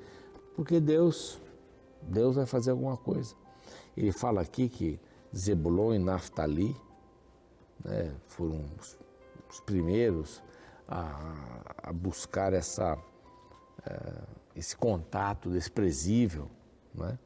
Porque 0.54 0.80
Deus, 0.80 1.38
Deus 2.00 2.36
vai 2.36 2.46
fazer 2.46 2.70
alguma 2.70 2.96
coisa. 2.96 3.34
Ele 3.96 4.10
fala 4.10 4.40
aqui 4.40 4.68
que 4.68 4.98
Zebulon 5.36 5.94
e 5.94 5.98
Naftali 5.98 6.74
né, 7.84 8.14
foram 8.26 8.64
os, 8.80 8.98
os 9.50 9.60
primeiros 9.60 10.42
a, 10.88 11.74
a 11.82 11.92
buscar 11.92 12.54
essa, 12.54 12.96
é, 13.84 14.22
esse 14.54 14.76
contato 14.76 15.50
desprezível. 15.50 16.48
Né? 16.94 17.18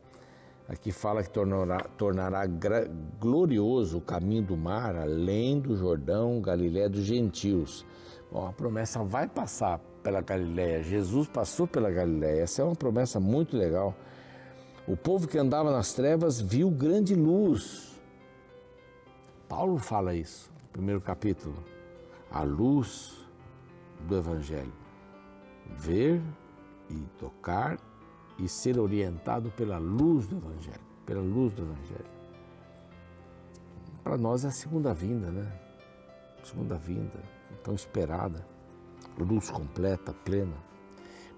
Aqui 0.71 0.93
fala 0.93 1.21
que 1.21 1.31
tornará, 1.31 1.81
tornará 1.99 2.43
glorioso 3.19 3.99
o 3.99 4.00
caminho 4.00 4.45
do 4.45 4.57
mar, 4.57 4.95
além 4.95 5.59
do 5.59 5.77
Jordão, 5.77 6.41
Galiléia 6.41 6.89
dos 6.89 7.00
gentios. 7.00 7.85
Bom, 8.31 8.47
a 8.47 8.53
promessa 8.53 9.03
vai 9.03 9.27
passar 9.27 9.81
pela 10.00 10.21
Galiléia. 10.21 10.81
Jesus 10.81 11.27
passou 11.27 11.67
pela 11.67 11.91
Galiléia. 11.91 12.43
Essa 12.43 12.62
é 12.62 12.65
uma 12.65 12.77
promessa 12.77 13.19
muito 13.19 13.57
legal. 13.57 13.97
O 14.87 14.97
povo 14.97 15.27
que 15.27 15.37
andava 15.37 15.73
nas 15.73 15.93
trevas 15.93 16.41
viu 16.41 16.71
grande 16.71 17.17
luz. 17.17 18.00
Paulo 19.49 19.77
fala 19.77 20.15
isso, 20.15 20.53
primeiro 20.73 21.00
capítulo. 21.00 21.65
A 22.31 22.45
luz 22.45 23.27
do 24.07 24.17
Evangelho. 24.17 24.73
Ver 25.67 26.23
e 26.89 26.95
tocar 27.19 27.77
e 28.41 28.49
ser 28.49 28.79
orientado 28.79 29.51
pela 29.51 29.79
luz 29.79 30.27
do 30.27 30.37
Evangelho. 30.37 30.81
Pela 31.05 31.21
luz 31.21 31.53
do 31.53 31.63
Evangelho. 31.63 32.11
Para 34.03 34.17
nós 34.17 34.45
é 34.45 34.49
a 34.49 34.53
segunda 34.53 34.95
vinda, 34.95 35.31
né? 35.31 35.53
Segunda 36.43 36.77
vinda, 36.77 37.23
tão 37.63 37.75
esperada, 37.75 38.47
luz 39.19 39.51
completa, 39.51 40.13
plena. 40.25 40.57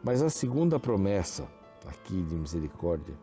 Mas 0.03 0.23
a 0.23 0.31
segunda 0.31 0.79
promessa 0.79 1.49
aqui 1.87 2.23
de 2.23 2.35
misericórdia 2.37 3.15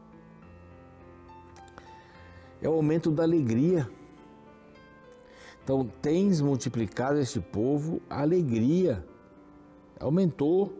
é 2.61 2.67
o 2.67 2.73
aumento 2.73 3.09
da 3.09 3.23
alegria. 3.23 3.89
Então, 5.63 5.89
tens 6.01 6.41
multiplicado 6.41 7.19
este 7.19 7.39
povo 7.39 8.01
a 8.09 8.21
alegria 8.21 9.05
aumentou. 9.99 10.73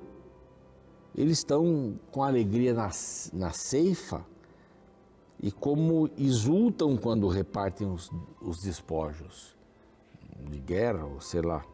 Eles 1.16 1.40
estão 1.40 2.00
com 2.12 2.24
alegria 2.24 2.74
na, 2.74 2.90
na 3.34 3.52
ceifa 3.52 4.26
e 5.42 5.52
como 5.52 6.10
exultam 6.18 6.98
quando 6.98 7.28
repartem 7.28 7.88
os, 7.88 8.12
os 8.42 8.62
despojos 8.62 9.56
de 10.50 10.60
guerra 10.60 11.06
ou 11.06 11.20
sei 11.20 11.42
lá, 11.42 11.66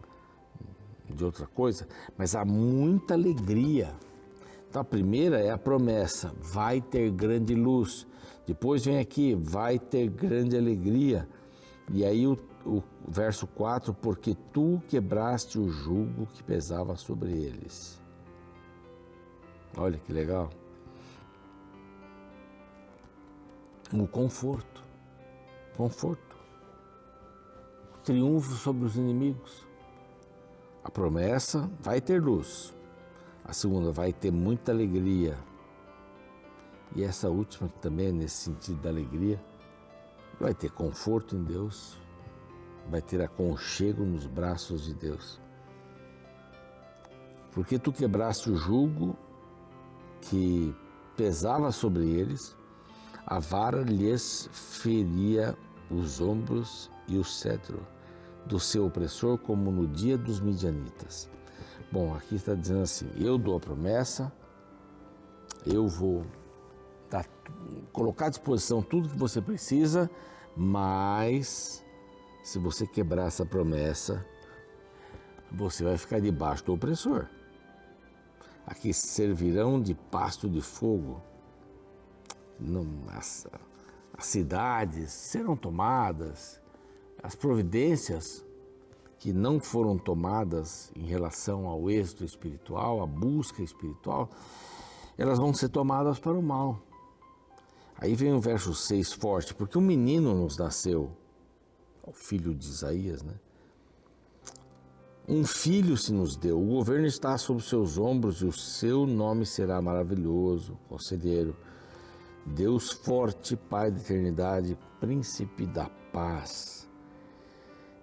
de 1.09 1.23
outra 1.23 1.45
coisa, 1.45 1.87
mas 2.17 2.35
há 2.35 2.43
muita 2.43 3.13
alegria. 3.13 3.93
Então 4.69 4.81
a 4.81 4.85
primeira 4.85 5.39
é 5.39 5.51
a 5.51 5.57
promessa: 5.57 6.33
vai 6.41 6.81
ter 6.81 7.09
grande 7.11 7.55
luz. 7.55 8.07
Depois 8.45 8.85
vem 8.85 8.99
aqui, 8.99 9.35
vai 9.35 9.79
ter 9.79 10.09
grande 10.09 10.57
alegria. 10.57 11.27
E 11.91 12.03
aí 12.03 12.27
o, 12.27 12.37
o 12.65 12.83
verso 13.07 13.47
4: 13.47 13.93
Porque 13.93 14.35
tu 14.51 14.81
quebraste 14.87 15.59
o 15.59 15.69
jugo 15.69 16.27
que 16.27 16.43
pesava 16.43 16.95
sobre 16.95 17.31
eles. 17.31 18.01
Olha 19.77 19.99
que 19.99 20.13
legal. 20.13 20.49
O 23.93 24.07
conforto. 24.07 24.83
Conforto. 25.75 26.35
Triunfo 28.03 28.53
sobre 28.53 28.85
os 28.85 28.95
inimigos. 28.95 29.65
A 30.83 30.89
promessa 30.89 31.69
vai 31.81 31.99
ter 31.99 32.21
luz. 32.21 32.73
A 33.43 33.51
segunda 33.51 33.91
vai 33.91 34.13
ter 34.13 34.31
muita 34.31 34.71
alegria. 34.71 35.37
E 36.95 37.03
essa 37.03 37.29
última, 37.29 37.67
que 37.67 37.79
também 37.79 38.07
é 38.07 38.11
nesse 38.11 38.35
sentido 38.43 38.81
da 38.81 38.89
alegria, 38.89 39.43
vai 40.39 40.53
ter 40.53 40.71
conforto 40.71 41.35
em 41.35 41.43
Deus, 41.43 41.99
vai 42.89 43.01
ter 43.01 43.21
aconchego 43.21 44.03
nos 44.03 44.25
braços 44.25 44.85
de 44.85 44.93
Deus. 44.93 45.39
Porque 47.51 47.77
tu 47.77 47.91
quebraste 47.91 48.49
o 48.49 48.55
jugo 48.55 49.17
que 50.21 50.75
pesava 51.15 51.71
sobre 51.71 52.09
eles, 52.09 52.55
a 53.25 53.39
vara 53.39 53.81
lhes 53.81 54.49
feria 54.51 55.57
os 55.89 56.21
ombros 56.21 56.91
e 57.07 57.17
o 57.17 57.23
cetro 57.23 57.79
do 58.45 58.59
seu 58.59 58.85
opressor, 58.85 59.37
como 59.37 59.71
no 59.71 59.87
dia 59.87 60.17
dos 60.17 60.39
midianitas. 60.39 61.29
Bom, 61.91 62.13
aqui 62.13 62.35
está 62.35 62.53
dizendo 62.53 62.81
assim: 62.81 63.09
eu 63.17 63.37
dou 63.37 63.57
a 63.57 63.59
promessa, 63.59 64.31
eu 65.65 65.87
vou 65.87 66.25
dar, 67.09 67.25
colocar 67.91 68.27
à 68.27 68.29
disposição 68.29 68.81
tudo 68.81 69.09
que 69.09 69.17
você 69.17 69.41
precisa, 69.41 70.09
mas 70.55 71.83
se 72.43 72.59
você 72.59 72.85
quebrar 72.85 73.27
essa 73.27 73.45
promessa, 73.45 74.25
você 75.51 75.83
vai 75.83 75.97
ficar 75.97 76.19
debaixo 76.19 76.63
do 76.65 76.73
opressor. 76.73 77.27
Aqui 78.65 78.93
servirão 78.93 79.81
de 79.81 79.93
pasto 79.93 80.49
de 80.49 80.61
fogo. 80.61 81.21
As, 83.09 83.47
as 84.17 84.25
cidades 84.25 85.11
serão 85.11 85.55
tomadas, 85.55 86.59
as 87.21 87.35
providências 87.35 88.45
que 89.19 89.33
não 89.33 89.59
foram 89.59 89.97
tomadas 89.97 90.91
em 90.95 91.05
relação 91.05 91.67
ao 91.67 91.89
êxito 91.89 92.23
espiritual, 92.23 93.01
à 93.01 93.05
busca 93.05 93.61
espiritual, 93.61 94.29
elas 95.17 95.39
vão 95.39 95.53
ser 95.53 95.69
tomadas 95.69 96.19
para 96.19 96.33
o 96.33 96.43
mal. 96.43 96.79
Aí 97.97 98.13
vem 98.13 98.33
o 98.33 98.39
verso 98.39 98.73
6 98.73 99.13
forte, 99.13 99.53
porque 99.53 99.77
um 99.77 99.81
menino 99.81 100.33
nos 100.35 100.57
nasceu 100.57 101.11
o 102.03 102.11
filho 102.11 102.53
de 102.53 102.67
Isaías, 102.67 103.23
né? 103.23 103.33
Um 105.27 105.43
filho 105.43 105.97
se 105.97 106.13
nos 106.13 106.35
deu, 106.35 106.61
o 106.61 106.65
governo 106.67 107.07
está 107.07 107.35
sobre 107.35 107.63
seus 107.63 107.97
ombros 107.97 108.41
e 108.41 108.45
o 108.45 108.51
seu 108.51 109.07
nome 109.07 109.43
será 109.43 109.81
maravilhoso, 109.81 110.77
conselheiro, 110.87 111.55
Deus 112.45 112.91
forte, 112.91 113.55
Pai 113.55 113.89
da 113.89 113.99
eternidade, 113.99 114.77
príncipe 114.99 115.65
da 115.65 115.89
paz. 116.13 116.87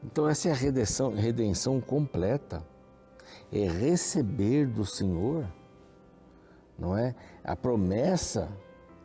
Então, 0.03 0.29
essa 0.29 0.49
é 0.49 0.51
a 0.51 0.55
redenção, 0.55 1.15
redenção 1.15 1.81
completa, 1.81 2.67
é 3.53 3.69
receber 3.69 4.67
do 4.67 4.85
Senhor, 4.85 5.47
não 6.77 6.99
é? 6.99 7.15
A 7.45 7.55
promessa 7.55 8.49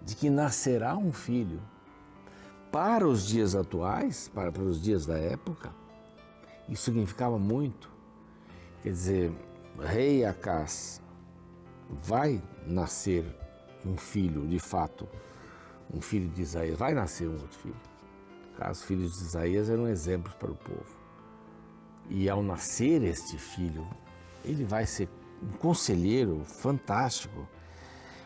de 0.01 0.15
que 0.15 0.27
nascerá 0.27 0.97
um 0.97 1.11
filho 1.11 1.61
para 2.71 3.07
os 3.07 3.27
dias 3.27 3.55
atuais, 3.55 4.27
para, 4.27 4.51
para 4.51 4.63
os 4.63 4.81
dias 4.81 5.05
da 5.05 5.19
época, 5.19 5.71
isso 6.67 6.85
significava 6.85 7.37
muito. 7.37 7.96
Quer 8.81 8.89
dizer, 8.89 9.31
rei 9.79 10.23
Acás 10.25 11.01
vai 11.89 12.41
nascer 12.65 13.25
um 13.85 13.97
filho, 13.97 14.45
de 14.47 14.59
fato, 14.59 15.07
um 15.93 16.01
filho 16.01 16.29
de 16.29 16.41
Isaías, 16.41 16.77
vai 16.77 16.93
nascer 16.93 17.27
um 17.27 17.33
outro 17.33 17.57
filho. 17.59 17.75
Os 18.71 18.83
filhos 18.83 19.17
de 19.17 19.23
Isaías 19.23 19.69
eram 19.69 19.87
exemplos 19.87 20.33
para 20.35 20.51
o 20.51 20.55
povo. 20.55 20.99
E 22.09 22.29
ao 22.29 22.41
nascer 22.41 23.03
este 23.03 23.37
filho, 23.37 23.87
ele 24.43 24.63
vai 24.63 24.85
ser 24.85 25.07
um 25.41 25.57
conselheiro 25.57 26.43
fantástico, 26.43 27.47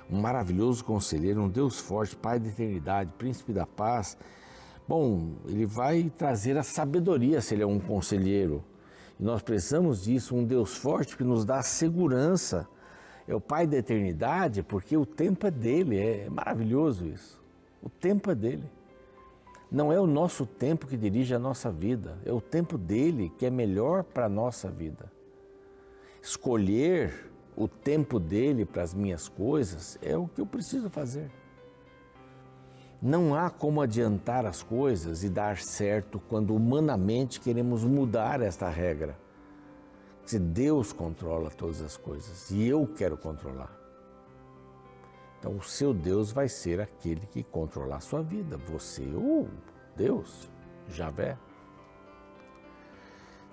um 0.09 0.21
maravilhoso 0.21 0.83
conselheiro, 0.85 1.41
um 1.41 1.49
Deus 1.49 1.79
forte, 1.79 2.15
Pai 2.15 2.39
da 2.39 2.47
eternidade, 2.47 3.13
Príncipe 3.17 3.51
da 3.51 3.65
paz. 3.65 4.17
Bom, 4.87 5.35
ele 5.45 5.65
vai 5.65 6.11
trazer 6.17 6.57
a 6.57 6.63
sabedoria 6.63 7.41
se 7.41 7.53
ele 7.53 7.63
é 7.63 7.67
um 7.67 7.79
conselheiro. 7.79 8.63
E 9.21 9.23
nós 9.23 9.43
precisamos 9.43 10.03
disso, 10.03 10.35
um 10.35 10.43
Deus 10.43 10.75
forte 10.75 11.15
que 11.15 11.23
nos 11.23 11.45
dá 11.45 11.61
segurança. 11.61 12.67
É 13.27 13.35
o 13.35 13.39
Pai 13.39 13.67
da 13.67 13.77
eternidade, 13.77 14.63
porque 14.63 14.97
o 14.97 15.05
tempo 15.05 15.45
é 15.45 15.51
dele, 15.51 15.99
é 15.99 16.27
maravilhoso 16.27 17.05
isso. 17.05 17.39
O 17.83 17.87
tempo 17.89 18.31
é 18.31 18.35
dele. 18.35 18.67
Não 19.71 19.93
é 19.93 19.99
o 19.99 20.07
nosso 20.07 20.45
tempo 20.45 20.87
que 20.87 20.97
dirige 20.97 21.35
a 21.35 21.39
nossa 21.39 21.71
vida, 21.71 22.17
é 22.25 22.33
o 22.33 22.41
tempo 22.41 22.77
dele 22.77 23.31
que 23.37 23.45
é 23.45 23.49
melhor 23.51 24.03
para 24.03 24.25
a 24.25 24.29
nossa 24.29 24.69
vida. 24.69 25.09
Escolher 26.21 27.31
o 27.55 27.67
tempo 27.67 28.19
dele 28.19 28.65
para 28.65 28.81
as 28.81 28.93
minhas 28.93 29.29
coisas 29.29 29.99
é 30.01 30.17
o 30.17 30.27
que 30.27 30.41
eu 30.41 30.45
preciso 30.45 30.89
fazer. 30.89 31.31
Não 33.01 33.33
há 33.33 33.49
como 33.49 33.81
adiantar 33.81 34.45
as 34.45 34.61
coisas 34.61 35.23
e 35.23 35.29
dar 35.29 35.57
certo 35.57 36.19
quando 36.29 36.55
humanamente 36.55 37.39
queremos 37.39 37.83
mudar 37.83 38.41
esta 38.41 38.69
regra. 38.69 39.17
Se 40.23 40.37
Deus 40.37 40.93
controla 40.93 41.49
todas 41.49 41.81
as 41.81 41.97
coisas 41.97 42.51
e 42.51 42.67
eu 42.67 42.85
quero 42.85 43.17
controlar. 43.17 43.75
Então, 45.39 45.57
o 45.57 45.63
seu 45.63 45.91
Deus 45.95 46.31
vai 46.31 46.47
ser 46.47 46.79
aquele 46.79 47.25
que 47.25 47.41
controlar 47.41 47.95
a 47.95 48.01
sua 48.01 48.21
vida. 48.21 48.57
Você 48.57 49.03
ou 49.15 49.49
Deus, 49.95 50.47
Javé. 50.87 51.35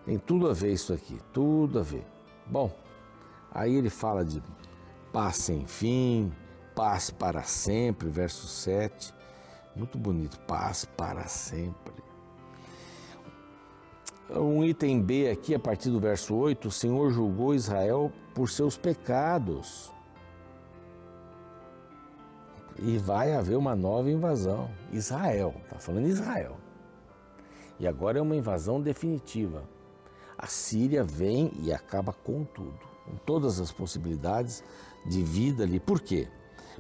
Tem 0.05 0.19
tudo 0.19 0.51
a 0.51 0.53
ver 0.53 0.73
isso 0.75 0.93
aqui, 0.93 1.19
tudo 1.33 1.79
a 1.79 1.83
ver. 1.83 2.07
Bom, 2.47 2.71
aí 3.51 3.75
ele 3.75 3.89
fala 3.89 4.23
de 4.23 4.43
paz 5.11 5.37
sem 5.37 5.67
fim, 5.67 6.31
paz 6.75 7.11
para 7.11 7.43
sempre, 7.43 8.11
verso 8.11 8.47
7. 8.47 9.18
Muito 9.79 9.97
bonito, 9.97 10.41
paz 10.41 10.85
para 10.85 11.29
sempre. 11.29 11.95
Um 14.29 14.65
item 14.65 15.01
B 15.01 15.31
aqui, 15.31 15.55
a 15.55 15.59
partir 15.59 15.91
do 15.91 16.01
verso 16.01 16.35
8: 16.35 16.67
o 16.67 16.71
Senhor 16.71 17.11
julgou 17.13 17.55
Israel 17.55 18.13
por 18.35 18.51
seus 18.51 18.77
pecados 18.77 19.93
e 22.77 22.99
vai 22.99 23.33
haver 23.33 23.57
uma 23.57 23.77
nova 23.77 24.11
invasão. 24.11 24.69
Israel, 24.93 25.55
está 25.65 25.79
falando 25.79 26.09
Israel. 26.09 26.57
E 27.79 27.87
agora 27.87 28.19
é 28.19 28.23
uma 28.23 28.37
invasão 28.37 28.81
definitiva. 28.81 29.63
A 30.37 30.49
Síria 30.49 31.05
vem 31.05 31.53
e 31.63 31.73
acaba 31.73 32.13
com 32.13 32.45
tudo, 32.45 32.79
com 33.05 33.17
todas 33.25 33.61
as 33.61 33.71
possibilidades 33.71 34.63
de 35.07 35.23
vida 35.23 35.63
ali. 35.63 35.79
Por 35.79 36.01
quê? 36.01 36.29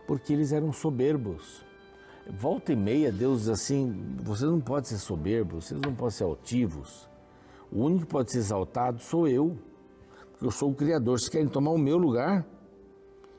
Porque 0.07 0.33
eles 0.33 0.51
eram 0.51 0.73
soberbos. 0.73 1.68
Volta 2.31 2.73
e 2.73 2.77
meia, 2.77 3.11
Deus 3.11 3.41
diz 3.41 3.49
assim: 3.49 4.17
vocês 4.23 4.51
não 4.51 4.61
podem 4.61 4.85
ser 4.85 4.99
soberbos, 4.99 5.67
vocês 5.67 5.81
não 5.81 5.95
podem 5.95 6.11
ser 6.11 6.25
altivos. 6.25 7.09
O 7.73 7.83
único 7.83 8.05
que 8.05 8.13
pode 8.13 8.31
ser 8.31 8.39
exaltado 8.39 9.01
sou 9.01 9.27
eu, 9.27 9.57
porque 10.31 10.45
eu 10.45 10.51
sou 10.51 10.71
o 10.71 10.75
Criador. 10.75 11.19
Vocês 11.19 11.31
querem 11.31 11.49
tomar 11.49 11.71
o 11.71 11.79
meu 11.79 11.97
lugar? 11.97 12.47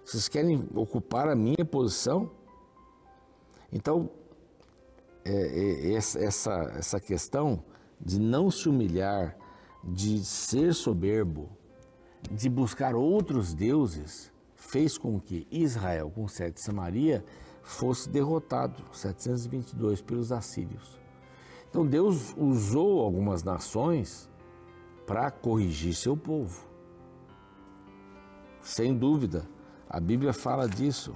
Vocês 0.04 0.28
querem 0.28 0.68
ocupar 0.74 1.30
a 1.30 1.36
minha 1.36 1.64
posição? 1.64 2.32
Então, 3.72 4.10
é, 5.24 5.92
é, 5.92 5.94
essa, 5.94 6.52
essa 6.76 7.00
questão 7.00 7.64
de 8.02 8.20
não 8.20 8.50
se 8.50 8.68
humilhar, 8.68 9.38
de 9.84 10.24
ser 10.26 10.74
soberbo, 10.74 11.48
de 12.32 12.50
buscar 12.50 12.96
outros 12.96 13.54
deuses, 13.54 14.32
fez 14.56 14.98
com 14.98 15.20
que 15.20 15.48
Israel, 15.52 16.10
com 16.10 16.28
sete 16.28 16.60
Samaria, 16.60 17.24
fosse 17.70 18.10
derrotado, 18.10 18.84
722, 18.92 20.02
pelos 20.02 20.32
assírios. 20.32 21.00
Então 21.70 21.86
Deus 21.86 22.34
usou 22.36 23.02
algumas 23.02 23.44
nações 23.44 24.28
para 25.06 25.30
corrigir 25.30 25.94
seu 25.94 26.18
povo. 26.18 26.66
Sem 28.62 28.98
dúvida, 28.98 29.48
a 29.88 30.00
Bíblia 30.00 30.34
fala 30.34 30.68
disso. 30.68 31.14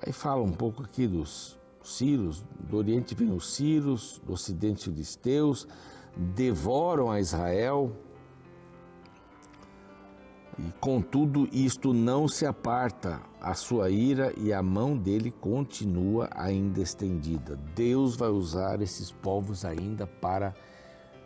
Aí 0.00 0.12
fala 0.12 0.42
um 0.42 0.52
pouco 0.52 0.84
aqui 0.84 1.08
dos 1.08 1.58
Círios, 1.82 2.44
do 2.60 2.76
Oriente 2.76 3.14
vem 3.16 3.32
os 3.32 3.52
Círios, 3.52 4.22
do 4.24 4.34
Ocidente 4.34 4.84
filisteus, 4.84 5.66
devoram 6.16 7.10
a 7.10 7.18
Israel. 7.18 7.92
E 10.58 10.72
contudo, 10.80 11.48
isto 11.52 11.92
não 11.92 12.26
se 12.26 12.44
aparta, 12.44 13.20
a 13.40 13.54
sua 13.54 13.90
ira 13.90 14.32
e 14.36 14.52
a 14.52 14.60
mão 14.60 14.96
dele 14.96 15.30
continua 15.30 16.28
ainda 16.34 16.80
estendida. 16.80 17.56
Deus 17.76 18.16
vai 18.16 18.28
usar 18.28 18.82
esses 18.82 19.12
povos 19.12 19.64
ainda 19.64 20.04
para 20.04 20.52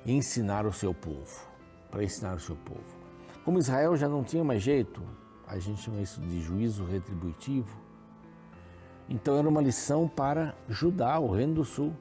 ensinar 0.05 0.67
o 0.67 0.73
seu 0.73 0.93
povo, 0.93 1.47
para 1.91 2.05
ensinar 2.05 2.37
o 2.37 2.41
seu 2.41 2.57
povo. 2.57 3.03
Como 3.43 3.59
Israel 3.59 3.97
já 3.97 4.07
não 4.09 4.23
tinha 4.23 4.45
mais 4.45 4.63
jeito, 4.63 5.03
a 5.47 5.59
gente 5.59 5.81
chama 5.81 6.03
isso 6.03 6.21
de 6.21 6.41
juízo 6.41 6.85
retributivo, 6.85 7.75
então 9.09 9.37
era 9.39 9.49
uma 9.49 9.61
lição 9.61 10.09
para 10.09 10.55
Judá, 10.69 11.19
o 11.19 11.31
reino 11.31 11.55
do 11.55 11.65
sul. 11.65 11.93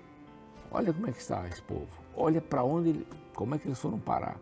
Olha 0.70 0.94
como 0.94 1.08
é 1.08 1.12
que 1.12 1.20
está 1.20 1.48
esse 1.48 1.62
povo. 1.62 1.90
Olha 2.16 2.42
para 2.42 2.64
onde, 2.64 3.06
como 3.36 3.56
é 3.56 3.58
que 3.58 3.68
eles 3.68 3.80
foram 3.80 4.00
parar. 4.00 4.38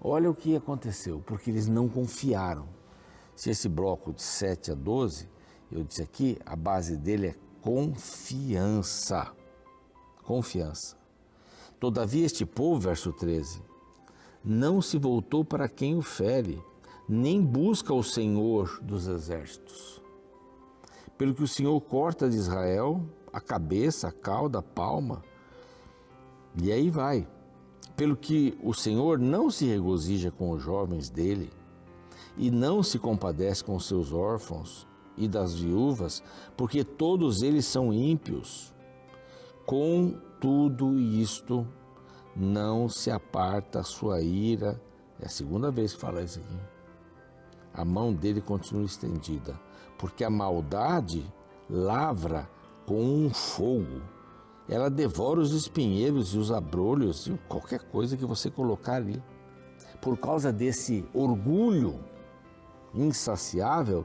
Olha 0.00 0.30
o 0.30 0.34
que 0.34 0.56
aconteceu, 0.56 1.22
porque 1.26 1.50
eles 1.50 1.66
não 1.66 1.88
confiaram. 1.88 2.68
Se 3.34 3.50
esse 3.50 3.68
bloco 3.68 4.12
de 4.12 4.22
7 4.22 4.72
a 4.72 4.74
12, 4.74 5.28
eu 5.70 5.84
disse 5.84 6.02
aqui, 6.02 6.38
a 6.44 6.56
base 6.56 6.96
dele 6.96 7.28
é 7.28 7.34
confiança. 7.60 9.32
Confiança. 10.22 10.96
Todavia 11.78 12.26
este 12.26 12.44
povo, 12.44 12.80
verso 12.80 13.12
13, 13.12 13.62
não 14.44 14.82
se 14.82 14.98
voltou 14.98 15.44
para 15.44 15.68
quem 15.68 15.96
o 15.96 16.02
fere, 16.02 16.62
nem 17.08 17.40
busca 17.40 17.92
o 17.94 18.02
Senhor 18.02 18.80
dos 18.82 19.06
exércitos 19.06 20.02
pelo 21.18 21.34
que 21.34 21.42
o 21.42 21.48
Senhor 21.48 21.78
corta 21.80 22.30
de 22.30 22.36
Israel 22.36 23.04
a 23.30 23.40
cabeça, 23.40 24.08
a 24.08 24.12
cauda, 24.12 24.60
a 24.60 24.62
palma, 24.62 25.22
e 26.62 26.72
aí 26.72 26.88
vai. 26.88 27.28
Pelo 27.98 28.16
que 28.16 28.58
o 28.62 28.72
Senhor 28.72 29.18
não 29.18 29.50
se 29.50 29.66
regozija 29.66 30.30
com 30.30 30.52
os 30.52 30.62
jovens 30.62 31.10
dele, 31.10 31.50
e 32.38 32.50
não 32.50 32.82
se 32.82 32.98
compadece 32.98 33.64
com 33.64 33.78
seus 33.80 34.12
órfãos 34.12 34.86
e 35.16 35.26
das 35.26 35.56
viúvas, 35.56 36.22
porque 36.56 36.84
todos 36.84 37.42
eles 37.42 37.66
são 37.66 37.92
ímpios. 37.92 38.72
Com 39.66 40.16
tudo 40.40 40.98
isto, 40.98 41.66
não 42.34 42.88
se 42.88 43.10
aparta 43.10 43.80
a 43.80 43.84
sua 43.84 44.22
ira. 44.22 44.80
É 45.20 45.26
a 45.26 45.28
segunda 45.28 45.70
vez 45.70 45.92
que 45.92 46.00
fala 46.00 46.22
isso 46.22 46.38
aqui. 46.38 46.56
A 47.74 47.84
mão 47.84 48.14
dele 48.14 48.40
continua 48.40 48.84
estendida 48.84 49.58
porque 49.98 50.22
a 50.22 50.30
maldade 50.30 51.26
lavra 51.68 52.48
com 52.86 53.02
um 53.02 53.30
fogo. 53.30 54.00
Ela 54.68 54.90
devora 54.90 55.40
os 55.40 55.52
espinheiros 55.52 56.34
e 56.34 56.38
os 56.38 56.52
abrolhos 56.52 57.26
e 57.26 57.38
qualquer 57.48 57.80
coisa 57.84 58.16
que 58.16 58.26
você 58.26 58.50
colocar 58.50 58.96
ali. 58.96 59.22
Por 60.00 60.16
causa 60.18 60.52
desse 60.52 61.08
orgulho 61.14 61.98
insaciável, 62.94 64.04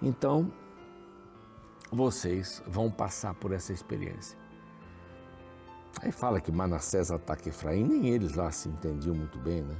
então 0.00 0.52
vocês 1.90 2.62
vão 2.66 2.90
passar 2.90 3.34
por 3.34 3.52
essa 3.52 3.72
experiência. 3.72 4.38
Aí 6.00 6.10
fala 6.10 6.40
que 6.40 6.50
Manassés 6.50 7.10
ataca 7.10 7.48
Efraim, 7.48 7.84
nem 7.84 8.08
eles 8.08 8.34
lá 8.34 8.50
se 8.50 8.68
entendiam 8.68 9.14
muito 9.14 9.38
bem, 9.38 9.62
né? 9.62 9.76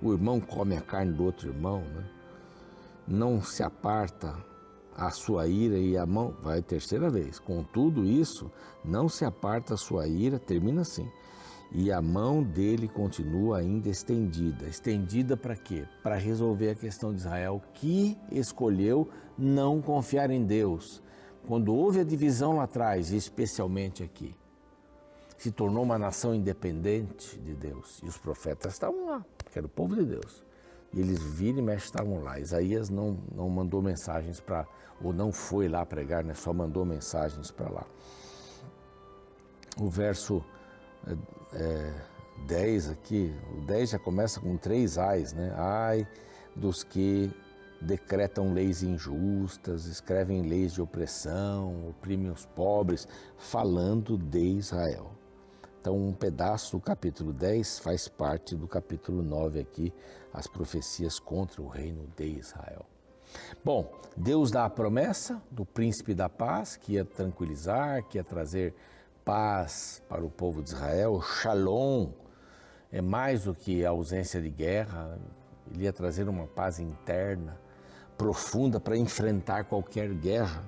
O 0.00 0.12
irmão 0.12 0.40
come 0.40 0.76
a 0.76 0.80
carne 0.80 1.12
do 1.12 1.24
outro 1.24 1.48
irmão, 1.48 1.80
né? 1.80 2.04
Não 3.06 3.42
se 3.42 3.62
aparta 3.62 4.34
a 4.96 5.10
sua 5.10 5.46
ira 5.46 5.78
e 5.78 5.96
a 5.96 6.06
mão, 6.06 6.34
vai 6.42 6.62
terceira 6.62 7.10
vez. 7.10 7.38
Com 7.38 7.62
tudo 7.62 8.04
isso, 8.04 8.50
não 8.84 9.08
se 9.08 9.24
aparta 9.24 9.74
a 9.74 9.76
sua 9.76 10.06
ira, 10.06 10.38
termina 10.38 10.82
assim. 10.82 11.08
E 11.72 11.90
a 11.90 12.00
mão 12.00 12.42
dele 12.42 12.86
continua 12.86 13.58
ainda 13.58 13.88
estendida. 13.88 14.66
Estendida 14.66 15.36
para 15.36 15.56
quê? 15.56 15.84
Para 16.02 16.16
resolver 16.16 16.70
a 16.70 16.74
questão 16.74 17.12
de 17.12 17.18
Israel 17.18 17.60
que 17.74 18.16
escolheu 18.30 19.08
não 19.36 19.82
confiar 19.82 20.30
em 20.30 20.44
Deus. 20.44 21.02
Quando 21.48 21.74
houve 21.74 22.00
a 22.00 22.04
divisão 22.04 22.56
lá 22.56 22.64
atrás, 22.64 23.10
especialmente 23.10 24.02
aqui, 24.02 24.34
se 25.36 25.50
tornou 25.50 25.82
uma 25.82 25.98
nação 25.98 26.34
independente 26.34 27.38
de 27.40 27.54
Deus. 27.54 28.00
E 28.04 28.08
os 28.08 28.16
profetas 28.16 28.74
estavam 28.74 29.06
lá, 29.06 29.26
que 29.50 29.58
era 29.58 29.66
o 29.66 29.70
povo 29.70 29.96
de 29.96 30.04
Deus. 30.04 30.44
E 30.94 31.00
eles 31.00 31.22
viram 31.22 31.58
e 31.58 31.62
mexe 31.62 31.86
estavam 31.86 32.22
lá. 32.22 32.38
Isaías 32.38 32.88
não, 32.88 33.18
não 33.34 33.48
mandou 33.48 33.82
mensagens 33.82 34.40
para, 34.40 34.66
ou 35.02 35.12
não 35.12 35.32
foi 35.32 35.68
lá 35.68 35.84
pregar, 35.84 36.24
né? 36.24 36.34
só 36.34 36.52
mandou 36.52 36.84
mensagens 36.84 37.50
para 37.50 37.68
lá. 37.68 37.86
O 39.76 39.90
verso 39.90 40.42
é, 41.52 41.92
10 42.46 42.88
é, 42.88 42.92
aqui, 42.92 43.34
o 43.56 43.60
10 43.62 43.90
já 43.90 43.98
começa 43.98 44.40
com 44.40 44.56
três 44.56 44.96
ais, 44.98 45.32
né? 45.32 45.52
Ai 45.56 46.06
dos 46.54 46.84
que 46.84 47.30
decretam 47.80 48.52
leis 48.52 48.82
injustas, 48.82 49.86
escrevem 49.86 50.42
leis 50.42 50.72
de 50.72 50.80
opressão, 50.80 51.88
oprimem 51.88 52.30
os 52.30 52.46
pobres, 52.46 53.06
falando 53.36 54.16
de 54.16 54.38
Israel. 54.38 55.10
Então, 55.84 55.98
um 55.98 56.14
pedaço 56.14 56.78
do 56.78 56.80
capítulo 56.80 57.30
10 57.30 57.80
faz 57.80 58.08
parte 58.08 58.56
do 58.56 58.66
capítulo 58.66 59.22
9 59.22 59.60
aqui, 59.60 59.92
as 60.32 60.46
profecias 60.46 61.18
contra 61.18 61.60
o 61.60 61.68
reino 61.68 62.08
de 62.16 62.24
Israel. 62.24 62.86
Bom, 63.62 63.92
Deus 64.16 64.50
dá 64.50 64.64
a 64.64 64.70
promessa 64.70 65.42
do 65.50 65.66
príncipe 65.66 66.14
da 66.14 66.26
paz, 66.26 66.74
que 66.74 66.94
ia 66.94 67.04
tranquilizar, 67.04 68.02
que 68.04 68.16
ia 68.16 68.24
trazer 68.24 68.74
paz 69.26 70.02
para 70.08 70.24
o 70.24 70.30
povo 70.30 70.62
de 70.62 70.70
Israel. 70.70 71.20
Shalom 71.20 72.12
é 72.90 73.02
mais 73.02 73.44
do 73.44 73.54
que 73.54 73.84
a 73.84 73.90
ausência 73.90 74.40
de 74.40 74.48
guerra, 74.48 75.18
ele 75.70 75.84
ia 75.84 75.92
trazer 75.92 76.26
uma 76.30 76.46
paz 76.46 76.78
interna, 76.78 77.60
profunda, 78.16 78.80
para 78.80 78.96
enfrentar 78.96 79.64
qualquer 79.64 80.14
guerra. 80.14 80.64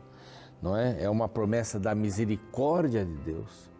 não 0.60 0.76
é? 0.76 1.02
É 1.02 1.08
uma 1.08 1.26
promessa 1.26 1.80
da 1.80 1.94
misericórdia 1.94 3.02
de 3.02 3.14
Deus. 3.14 3.75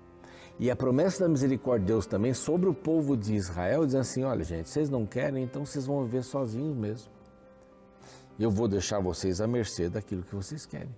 E 0.59 0.71
a 0.71 0.77
promessa 0.77 1.25
da 1.25 1.29
misericórdia 1.29 1.81
de 1.81 1.93
Deus 1.93 2.07
também 2.07 2.33
sobre 2.33 2.69
o 2.69 2.75
povo 2.75 3.17
de 3.17 3.35
Israel, 3.35 3.85
dizendo 3.85 4.01
assim: 4.01 4.25
olha, 4.25 4.43
gente, 4.43 4.69
vocês 4.69 4.89
não 4.89 5.05
querem, 5.05 5.45
então 5.45 5.65
vocês 5.65 5.87
vão 5.87 6.05
viver 6.05 6.23
sozinhos 6.23 6.77
mesmo. 6.77 7.11
Eu 8.39 8.51
vou 8.51 8.67
deixar 8.67 9.01
vocês 9.01 9.41
à 9.41 9.47
mercê 9.47 9.89
daquilo 9.89 10.23
que 10.23 10.35
vocês 10.35 10.65
querem. 10.65 10.95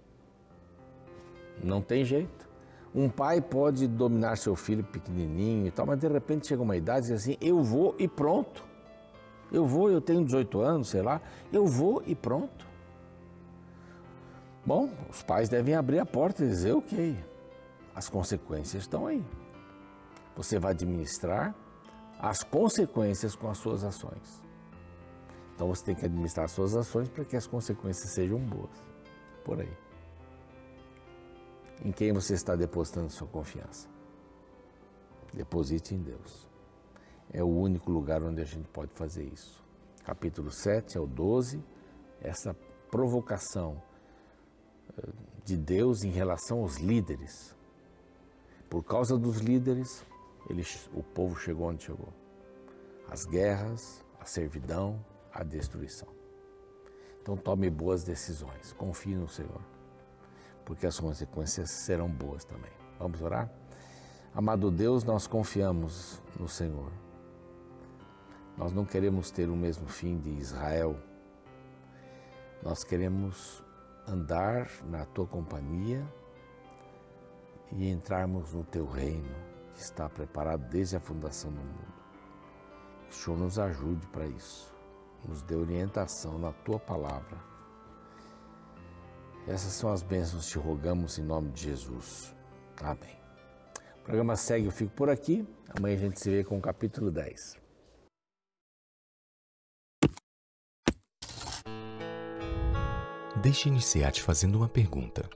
Não 1.62 1.80
tem 1.80 2.04
jeito. 2.04 2.48
Um 2.94 3.08
pai 3.08 3.40
pode 3.40 3.86
dominar 3.86 4.36
seu 4.36 4.56
filho 4.56 4.82
pequenininho 4.82 5.66
e 5.66 5.70
tal, 5.70 5.86
mas 5.86 5.98
de 5.98 6.08
repente 6.08 6.46
chega 6.46 6.62
uma 6.62 6.76
idade 6.76 7.06
e 7.06 7.10
diz 7.10 7.22
assim: 7.22 7.36
eu 7.40 7.62
vou 7.62 7.94
e 7.98 8.06
pronto. 8.06 8.64
Eu 9.50 9.66
vou, 9.66 9.90
eu 9.90 10.00
tenho 10.00 10.24
18 10.24 10.60
anos, 10.60 10.88
sei 10.88 11.02
lá, 11.02 11.20
eu 11.52 11.66
vou 11.66 12.02
e 12.06 12.14
pronto. 12.14 12.66
Bom, 14.64 14.90
os 15.08 15.22
pais 15.22 15.48
devem 15.48 15.74
abrir 15.74 15.98
a 15.98 16.06
porta 16.06 16.44
e 16.44 16.48
dizer: 16.48 16.74
ok, 16.74 17.16
as 17.94 18.08
consequências 18.08 18.84
estão 18.84 19.06
aí. 19.06 19.24
Você 20.38 20.56
vai 20.56 20.70
administrar 20.70 21.52
as 22.16 22.44
consequências 22.44 23.34
com 23.34 23.50
as 23.50 23.58
suas 23.58 23.82
ações. 23.82 24.40
Então 25.52 25.66
você 25.66 25.86
tem 25.86 25.96
que 25.96 26.04
administrar 26.04 26.44
as 26.44 26.52
suas 26.52 26.76
ações 26.76 27.08
para 27.08 27.24
que 27.24 27.36
as 27.36 27.44
consequências 27.44 28.14
sejam 28.14 28.38
boas. 28.38 28.70
Por 29.44 29.60
aí. 29.60 29.76
Em 31.84 31.90
quem 31.90 32.12
você 32.12 32.34
está 32.34 32.54
depositando 32.54 33.10
sua 33.10 33.26
confiança? 33.26 33.88
Deposite 35.34 35.96
em 35.96 35.98
Deus. 36.00 36.48
É 37.32 37.42
o 37.42 37.48
único 37.48 37.90
lugar 37.90 38.22
onde 38.22 38.40
a 38.40 38.44
gente 38.44 38.68
pode 38.68 38.92
fazer 38.94 39.24
isso. 39.24 39.60
Capítulo 40.04 40.52
7 40.52 40.96
ao 40.98 41.06
12, 41.08 41.60
essa 42.20 42.54
provocação 42.88 43.82
eh, 44.96 45.08
de 45.44 45.56
Deus 45.56 46.04
em 46.04 46.10
relação 46.10 46.60
aos 46.60 46.76
líderes. 46.76 47.56
Por 48.70 48.84
causa 48.84 49.18
dos 49.18 49.38
líderes, 49.38 50.06
eles, 50.48 50.88
o 50.92 51.02
povo 51.02 51.38
chegou 51.38 51.68
onde 51.68 51.84
chegou. 51.84 52.12
As 53.08 53.24
guerras, 53.24 54.04
a 54.20 54.24
servidão, 54.24 55.04
a 55.32 55.42
destruição. 55.42 56.08
Então 57.22 57.36
tome 57.36 57.70
boas 57.70 58.04
decisões, 58.04 58.72
confie 58.72 59.14
no 59.14 59.28
Senhor 59.28 59.60
porque 60.68 60.86
as 60.86 61.00
consequências 61.00 61.70
serão 61.70 62.10
boas 62.10 62.44
também. 62.44 62.70
Vamos 62.98 63.22
orar? 63.22 63.50
Amado 64.34 64.70
Deus, 64.70 65.02
nós 65.02 65.26
confiamos 65.26 66.22
no 66.38 66.46
Senhor. 66.46 66.92
Nós 68.54 68.70
não 68.70 68.84
queremos 68.84 69.30
ter 69.30 69.48
o 69.48 69.56
mesmo 69.56 69.88
fim 69.88 70.18
de 70.18 70.28
Israel. 70.28 70.94
Nós 72.62 72.84
queremos 72.84 73.64
andar 74.06 74.68
na 74.84 75.06
tua 75.06 75.26
companhia 75.26 76.06
e 77.72 77.88
entrarmos 77.88 78.52
no 78.52 78.62
teu 78.62 78.86
reino 78.86 79.47
que 79.78 79.84
está 79.84 80.08
preparado 80.08 80.68
desde 80.68 80.96
a 80.96 81.00
fundação 81.00 81.52
do 81.52 81.60
mundo. 81.60 81.94
Que 83.08 83.14
o 83.14 83.16
Senhor 83.16 83.38
nos 83.38 83.58
ajude 83.58 84.06
para 84.08 84.26
isso, 84.26 84.74
nos 85.26 85.40
dê 85.42 85.54
orientação 85.54 86.38
na 86.38 86.52
tua 86.52 86.78
palavra 86.80 87.48
essas 89.48 89.72
são 89.72 89.90
as 89.90 90.02
bênçãos 90.02 90.52
que 90.52 90.58
rogamos 90.58 91.18
em 91.18 91.22
nome 91.22 91.50
de 91.52 91.62
Jesus. 91.62 92.34
Amém. 92.82 93.16
O 94.00 94.04
programa 94.04 94.36
segue, 94.36 94.66
eu 94.66 94.70
fico 94.70 94.92
por 94.94 95.08
aqui. 95.08 95.48
Amanhã 95.74 95.96
a 95.96 95.98
gente 95.98 96.20
se 96.20 96.30
vê 96.30 96.44
com 96.44 96.58
o 96.58 96.60
capítulo 96.60 97.10
10. 97.10 97.56
Deixe 103.40 103.68
iniciar 103.70 104.12
te 104.12 104.22
fazendo 104.22 104.56
uma 104.56 104.68
pergunta. 104.68 105.28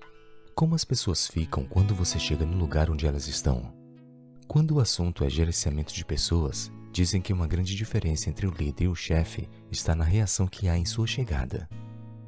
Como 0.55 0.75
as 0.75 0.85
pessoas 0.85 1.27
ficam 1.27 1.65
quando 1.65 1.95
você 1.95 2.19
chega 2.19 2.45
no 2.45 2.59
lugar 2.59 2.91
onde 2.91 3.07
elas 3.07 3.27
estão? 3.29 3.82
Quando 4.53 4.73
o 4.75 4.81
assunto 4.81 5.25
é 5.25 5.31
gerenciamento 5.31 5.95
de 5.95 6.05
pessoas, 6.05 6.71
dizem 6.93 7.23
que 7.23 7.33
uma 7.33 7.47
grande 7.47 7.75
diferença 7.75 8.29
entre 8.29 8.47
o 8.47 8.51
líder 8.51 8.85
e 8.85 8.89
o 8.89 8.95
chefe 8.95 9.49
está 9.71 9.95
na 9.95 10.05
reação 10.05 10.47
que 10.47 10.69
há 10.69 10.77
em 10.77 10.85
sua 10.85 11.07
chegada. 11.07 11.67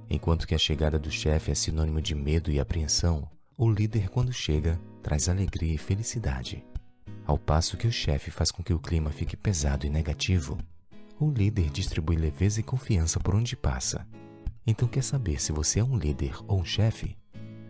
Enquanto 0.08 0.46
que 0.46 0.54
a 0.54 0.58
chegada 0.58 0.98
do 0.98 1.10
chefe 1.10 1.50
é 1.50 1.54
sinônimo 1.54 2.00
de 2.00 2.14
medo 2.14 2.50
e 2.50 2.58
apreensão, 2.58 3.28
o 3.58 3.70
líder, 3.70 4.08
quando 4.08 4.32
chega, 4.32 4.80
traz 5.02 5.28
alegria 5.28 5.74
e 5.74 5.76
felicidade. 5.76 6.64
Ao 7.26 7.37
passo 7.37 7.76
que 7.76 7.87
o 7.87 7.92
chefe 7.92 8.30
faz 8.30 8.50
com 8.50 8.62
que 8.62 8.72
o 8.72 8.80
clima 8.80 9.10
fique 9.10 9.37
pesado 9.37 9.84
e 9.84 9.90
negativo, 9.90 10.56
o 11.20 11.30
líder 11.30 11.68
distribui 11.68 12.16
leveza 12.16 12.58
e 12.58 12.62
confiança 12.62 13.20
por 13.20 13.34
onde 13.34 13.54
passa. 13.54 14.08
Então, 14.66 14.88
quer 14.88 15.04
saber 15.04 15.42
se 15.42 15.52
você 15.52 15.80
é 15.80 15.84
um 15.84 15.98
líder 15.98 16.34
ou 16.48 16.58
um 16.58 16.64
chefe? 16.64 17.18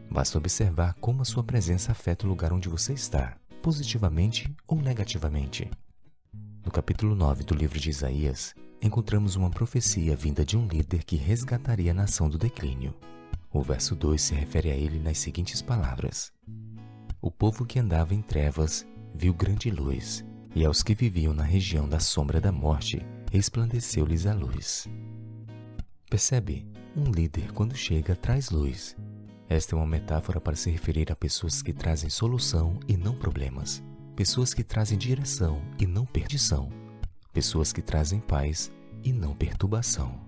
Basta 0.08 0.38
observar 0.38 0.94
como 1.00 1.22
a 1.22 1.24
sua 1.24 1.42
presença 1.42 1.90
afeta 1.90 2.24
o 2.24 2.28
lugar 2.28 2.52
onde 2.52 2.68
você 2.68 2.92
está, 2.92 3.36
positivamente 3.64 4.54
ou 4.68 4.78
negativamente. 4.78 5.70
No 6.62 6.70
capítulo 6.70 7.14
9 7.14 7.44
do 7.44 7.54
livro 7.54 7.80
de 7.80 7.88
Isaías, 7.88 8.54
encontramos 8.82 9.36
uma 9.36 9.48
profecia 9.48 10.14
vinda 10.14 10.44
de 10.44 10.54
um 10.54 10.68
líder 10.68 11.02
que 11.02 11.16
resgataria 11.16 11.92
a 11.92 11.94
nação 11.94 12.28
do 12.28 12.36
declínio. 12.36 12.94
O 13.50 13.62
verso 13.62 13.96
2 13.96 14.20
se 14.20 14.34
refere 14.34 14.70
a 14.70 14.76
ele 14.76 14.98
nas 14.98 15.16
seguintes 15.16 15.62
palavras: 15.62 16.30
O 17.22 17.30
povo 17.30 17.64
que 17.64 17.78
andava 17.78 18.14
em 18.14 18.20
trevas 18.20 18.86
viu 19.14 19.32
grande 19.32 19.70
luz, 19.70 20.22
e 20.54 20.62
aos 20.62 20.82
que 20.82 20.94
viviam 20.94 21.32
na 21.32 21.42
região 21.42 21.88
da 21.88 22.00
sombra 22.00 22.42
da 22.42 22.52
morte, 22.52 23.00
resplandeceu-lhes 23.32 24.26
a 24.26 24.34
luz. 24.34 24.86
Percebe? 26.10 26.66
Um 26.94 27.10
líder, 27.10 27.50
quando 27.52 27.74
chega, 27.74 28.14
traz 28.14 28.50
luz. 28.50 28.94
Esta 29.48 29.74
é 29.74 29.76
uma 29.76 29.86
metáfora 29.86 30.40
para 30.40 30.56
se 30.56 30.70
referir 30.70 31.12
a 31.12 31.16
pessoas 31.16 31.62
que 31.62 31.72
trazem 31.72 32.10
solução 32.10 32.78
e 32.88 32.96
não 32.96 33.14
problemas, 33.14 33.82
pessoas 34.16 34.54
que 34.54 34.64
trazem 34.64 34.98
direção 34.98 35.60
e 35.78 35.86
não 35.86 36.06
perdição 36.06 36.84
pessoas 37.34 37.72
que 37.72 37.82
trazem 37.82 38.20
paz 38.20 38.70
e 39.02 39.12
não 39.12 39.34
perturbação. 39.34 40.20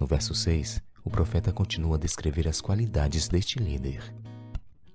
No 0.00 0.06
verso 0.06 0.34
6, 0.34 0.80
o 1.04 1.10
profeta 1.10 1.52
continua 1.52 1.96
a 1.96 2.00
descrever 2.00 2.48
as 2.48 2.62
qualidades 2.62 3.28
deste 3.28 3.58
líder. 3.58 4.02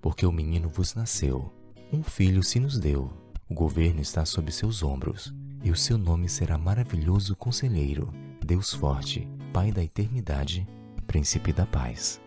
Porque 0.01 0.25
o 0.25 0.31
menino 0.31 0.67
vos 0.67 0.95
nasceu, 0.95 1.53
um 1.93 2.01
filho 2.01 2.41
se 2.41 2.59
nos 2.59 2.79
deu, 2.79 3.13
o 3.47 3.53
governo 3.53 4.01
está 4.01 4.25
sob 4.25 4.51
seus 4.51 4.81
ombros, 4.81 5.31
e 5.63 5.69
o 5.69 5.75
seu 5.75 5.97
nome 5.97 6.27
será 6.27 6.57
maravilhoso 6.57 7.35
conselheiro, 7.35 8.11
Deus 8.43 8.73
forte, 8.73 9.27
Pai 9.53 9.71
da 9.71 9.83
eternidade, 9.83 10.67
príncipe 11.05 11.53
da 11.53 11.63
paz. 11.63 12.22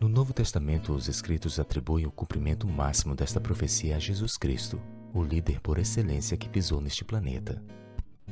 No 0.00 0.08
Novo 0.08 0.32
Testamento, 0.32 0.94
os 0.94 1.08
escritos 1.08 1.60
atribuem 1.60 2.06
o 2.06 2.10
cumprimento 2.10 2.66
máximo 2.66 3.14
desta 3.14 3.38
profecia 3.38 3.96
a 3.96 3.98
Jesus 3.98 4.38
Cristo, 4.38 4.80
o 5.12 5.22
líder 5.22 5.60
por 5.60 5.76
excelência 5.78 6.38
que 6.38 6.48
pisou 6.48 6.80
neste 6.80 7.04
planeta. 7.04 7.62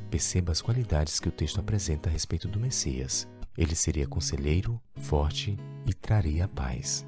Perceba 0.09 0.51
as 0.51 0.63
qualidades 0.63 1.19
que 1.19 1.29
o 1.29 1.31
texto 1.31 1.59
apresenta 1.59 2.09
a 2.09 2.11
respeito 2.11 2.47
do 2.47 2.59
Messias. 2.59 3.27
Ele 3.55 3.75
seria 3.75 4.07
conselheiro, 4.07 4.81
forte 4.97 5.59
e 5.85 5.93
traria 5.93 6.45
a 6.45 6.47
paz. 6.47 7.05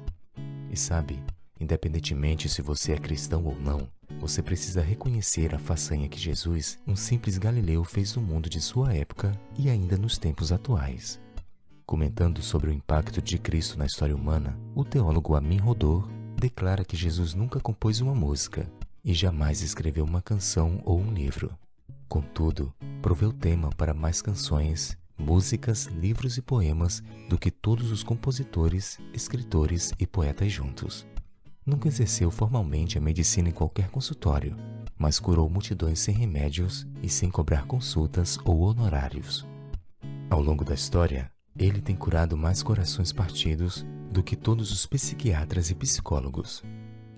E 0.70 0.76
sabe, 0.76 1.20
independentemente 1.58 2.48
se 2.48 2.62
você 2.62 2.92
é 2.92 2.98
cristão 2.98 3.44
ou 3.44 3.58
não, 3.58 3.88
você 4.20 4.40
precisa 4.44 4.80
reconhecer 4.80 5.56
a 5.56 5.58
façanha 5.58 6.08
que 6.08 6.20
Jesus, 6.20 6.78
um 6.86 6.94
simples 6.94 7.36
galileu, 7.36 7.82
fez 7.82 8.14
no 8.14 8.22
mundo 8.22 8.48
de 8.48 8.60
sua 8.60 8.94
época 8.94 9.32
e 9.58 9.68
ainda 9.68 9.98
nos 9.98 10.18
tempos 10.18 10.52
atuais. 10.52 11.20
Comentando 11.92 12.40
sobre 12.40 12.70
o 12.70 12.72
impacto 12.72 13.20
de 13.20 13.36
Cristo 13.36 13.78
na 13.78 13.84
história 13.84 14.16
humana, 14.16 14.58
o 14.74 14.82
teólogo 14.82 15.36
Amin 15.36 15.58
Rodor 15.58 16.08
declara 16.40 16.86
que 16.86 16.96
Jesus 16.96 17.34
nunca 17.34 17.60
compôs 17.60 18.00
uma 18.00 18.14
música 18.14 18.66
e 19.04 19.12
jamais 19.12 19.60
escreveu 19.60 20.02
uma 20.02 20.22
canção 20.22 20.80
ou 20.86 20.98
um 20.98 21.12
livro. 21.12 21.54
Contudo, 22.08 22.72
proveu 23.02 23.30
tema 23.30 23.68
para 23.76 23.92
mais 23.92 24.22
canções, 24.22 24.96
músicas, 25.18 25.84
livros 25.84 26.38
e 26.38 26.40
poemas 26.40 27.02
do 27.28 27.36
que 27.36 27.50
todos 27.50 27.90
os 27.90 28.02
compositores, 28.02 28.98
escritores 29.12 29.92
e 29.98 30.06
poetas 30.06 30.50
juntos. 30.50 31.06
Nunca 31.66 31.88
exerceu 31.88 32.30
formalmente 32.30 32.96
a 32.96 33.02
medicina 33.02 33.50
em 33.50 33.52
qualquer 33.52 33.90
consultório, 33.90 34.56
mas 34.96 35.20
curou 35.20 35.46
multidões 35.50 36.00
sem 36.00 36.14
remédios 36.14 36.86
e 37.02 37.08
sem 37.10 37.28
cobrar 37.28 37.66
consultas 37.66 38.38
ou 38.46 38.62
honorários. 38.62 39.46
Ao 40.30 40.40
longo 40.40 40.64
da 40.64 40.72
história, 40.72 41.30
ele 41.56 41.80
tem 41.80 41.94
curado 41.94 42.36
mais 42.36 42.62
corações 42.62 43.12
partidos 43.12 43.86
do 44.10 44.22
que 44.22 44.36
todos 44.36 44.72
os 44.72 44.86
psiquiatras 44.86 45.70
e 45.70 45.74
psicólogos. 45.74 46.62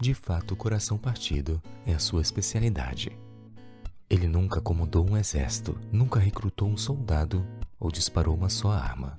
De 0.00 0.12
fato, 0.12 0.54
o 0.54 0.56
coração 0.56 0.98
partido 0.98 1.62
é 1.86 1.94
a 1.94 1.98
sua 1.98 2.20
especialidade. 2.20 3.16
Ele 4.10 4.28
nunca 4.28 4.60
comandou 4.60 5.08
um 5.08 5.16
exército, 5.16 5.78
nunca 5.90 6.20
recrutou 6.20 6.68
um 6.68 6.76
soldado 6.76 7.46
ou 7.78 7.90
disparou 7.90 8.34
uma 8.34 8.48
só 8.48 8.70
arma. 8.70 9.18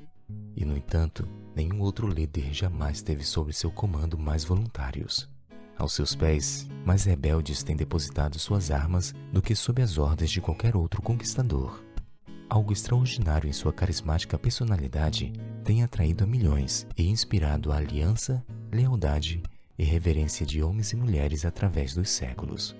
E, 0.55 0.63
no 0.63 0.77
entanto, 0.77 1.27
nenhum 1.55 1.81
outro 1.81 2.07
líder 2.07 2.53
jamais 2.53 3.01
teve 3.01 3.23
sob 3.23 3.51
seu 3.53 3.71
comando 3.71 4.17
mais 4.17 4.43
voluntários. 4.43 5.29
Aos 5.77 5.93
seus 5.93 6.15
pés, 6.15 6.67
mais 6.85 7.03
rebeldes 7.03 7.61
têm 7.63 7.75
depositado 7.75 8.39
suas 8.39 8.71
armas 8.71 9.13
do 9.31 9.41
que 9.41 9.55
sob 9.55 9.81
as 9.81 9.97
ordens 9.97 10.31
de 10.31 10.39
qualquer 10.39 10.75
outro 10.75 11.01
conquistador. 11.01 11.84
Algo 12.47 12.71
extraordinário 12.71 13.49
em 13.49 13.53
sua 13.53 13.73
carismática 13.73 14.37
personalidade 14.37 15.33
tem 15.63 15.83
atraído 15.83 16.23
a 16.23 16.27
milhões 16.27 16.85
e 16.95 17.09
inspirado 17.09 17.71
a 17.71 17.77
aliança, 17.77 18.45
lealdade 18.71 19.41
e 19.77 19.83
reverência 19.83 20.45
de 20.45 20.61
homens 20.61 20.91
e 20.91 20.95
mulheres 20.95 21.43
através 21.43 21.95
dos 21.95 22.09
séculos. 22.09 22.75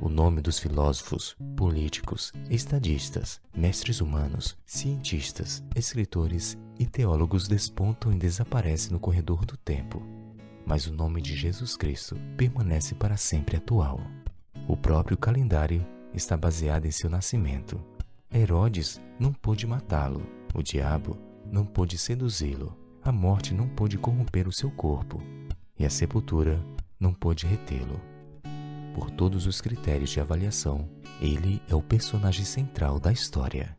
O 0.00 0.08
nome 0.08 0.40
dos 0.40 0.58
filósofos, 0.58 1.36
políticos, 1.56 2.32
estadistas, 2.50 3.40
mestres 3.56 4.00
humanos, 4.00 4.56
cientistas, 4.64 5.62
escritores 5.74 6.56
e 6.78 6.86
teólogos 6.86 7.48
despontam 7.48 8.12
e 8.12 8.18
desaparecem 8.18 8.92
no 8.92 9.00
corredor 9.00 9.44
do 9.44 9.56
tempo, 9.56 10.02
mas 10.66 10.86
o 10.86 10.92
nome 10.92 11.20
de 11.20 11.36
Jesus 11.36 11.76
Cristo 11.76 12.16
permanece 12.36 12.94
para 12.94 13.16
sempre 13.16 13.56
atual. 13.56 14.00
O 14.66 14.76
próprio 14.76 15.16
calendário 15.16 15.86
está 16.12 16.36
baseado 16.36 16.86
em 16.86 16.90
seu 16.90 17.08
nascimento. 17.08 17.95
Herodes 18.32 19.00
não 19.18 19.32
pôde 19.32 19.66
matá-lo, 19.66 20.26
o 20.54 20.62
diabo 20.62 21.16
não 21.50 21.64
pôde 21.64 21.96
seduzi-lo, 21.96 22.76
a 23.02 23.12
morte 23.12 23.54
não 23.54 23.68
pôde 23.68 23.96
corromper 23.96 24.48
o 24.48 24.52
seu 24.52 24.70
corpo, 24.70 25.22
e 25.78 25.86
a 25.86 25.90
sepultura 25.90 26.60
não 26.98 27.14
pôde 27.14 27.46
retê-lo. 27.46 28.00
Por 28.94 29.10
todos 29.10 29.46
os 29.46 29.60
critérios 29.60 30.10
de 30.10 30.20
avaliação, 30.20 30.88
ele 31.20 31.62
é 31.68 31.74
o 31.74 31.82
personagem 31.82 32.44
central 32.44 32.98
da 32.98 33.12
história. 33.12 33.76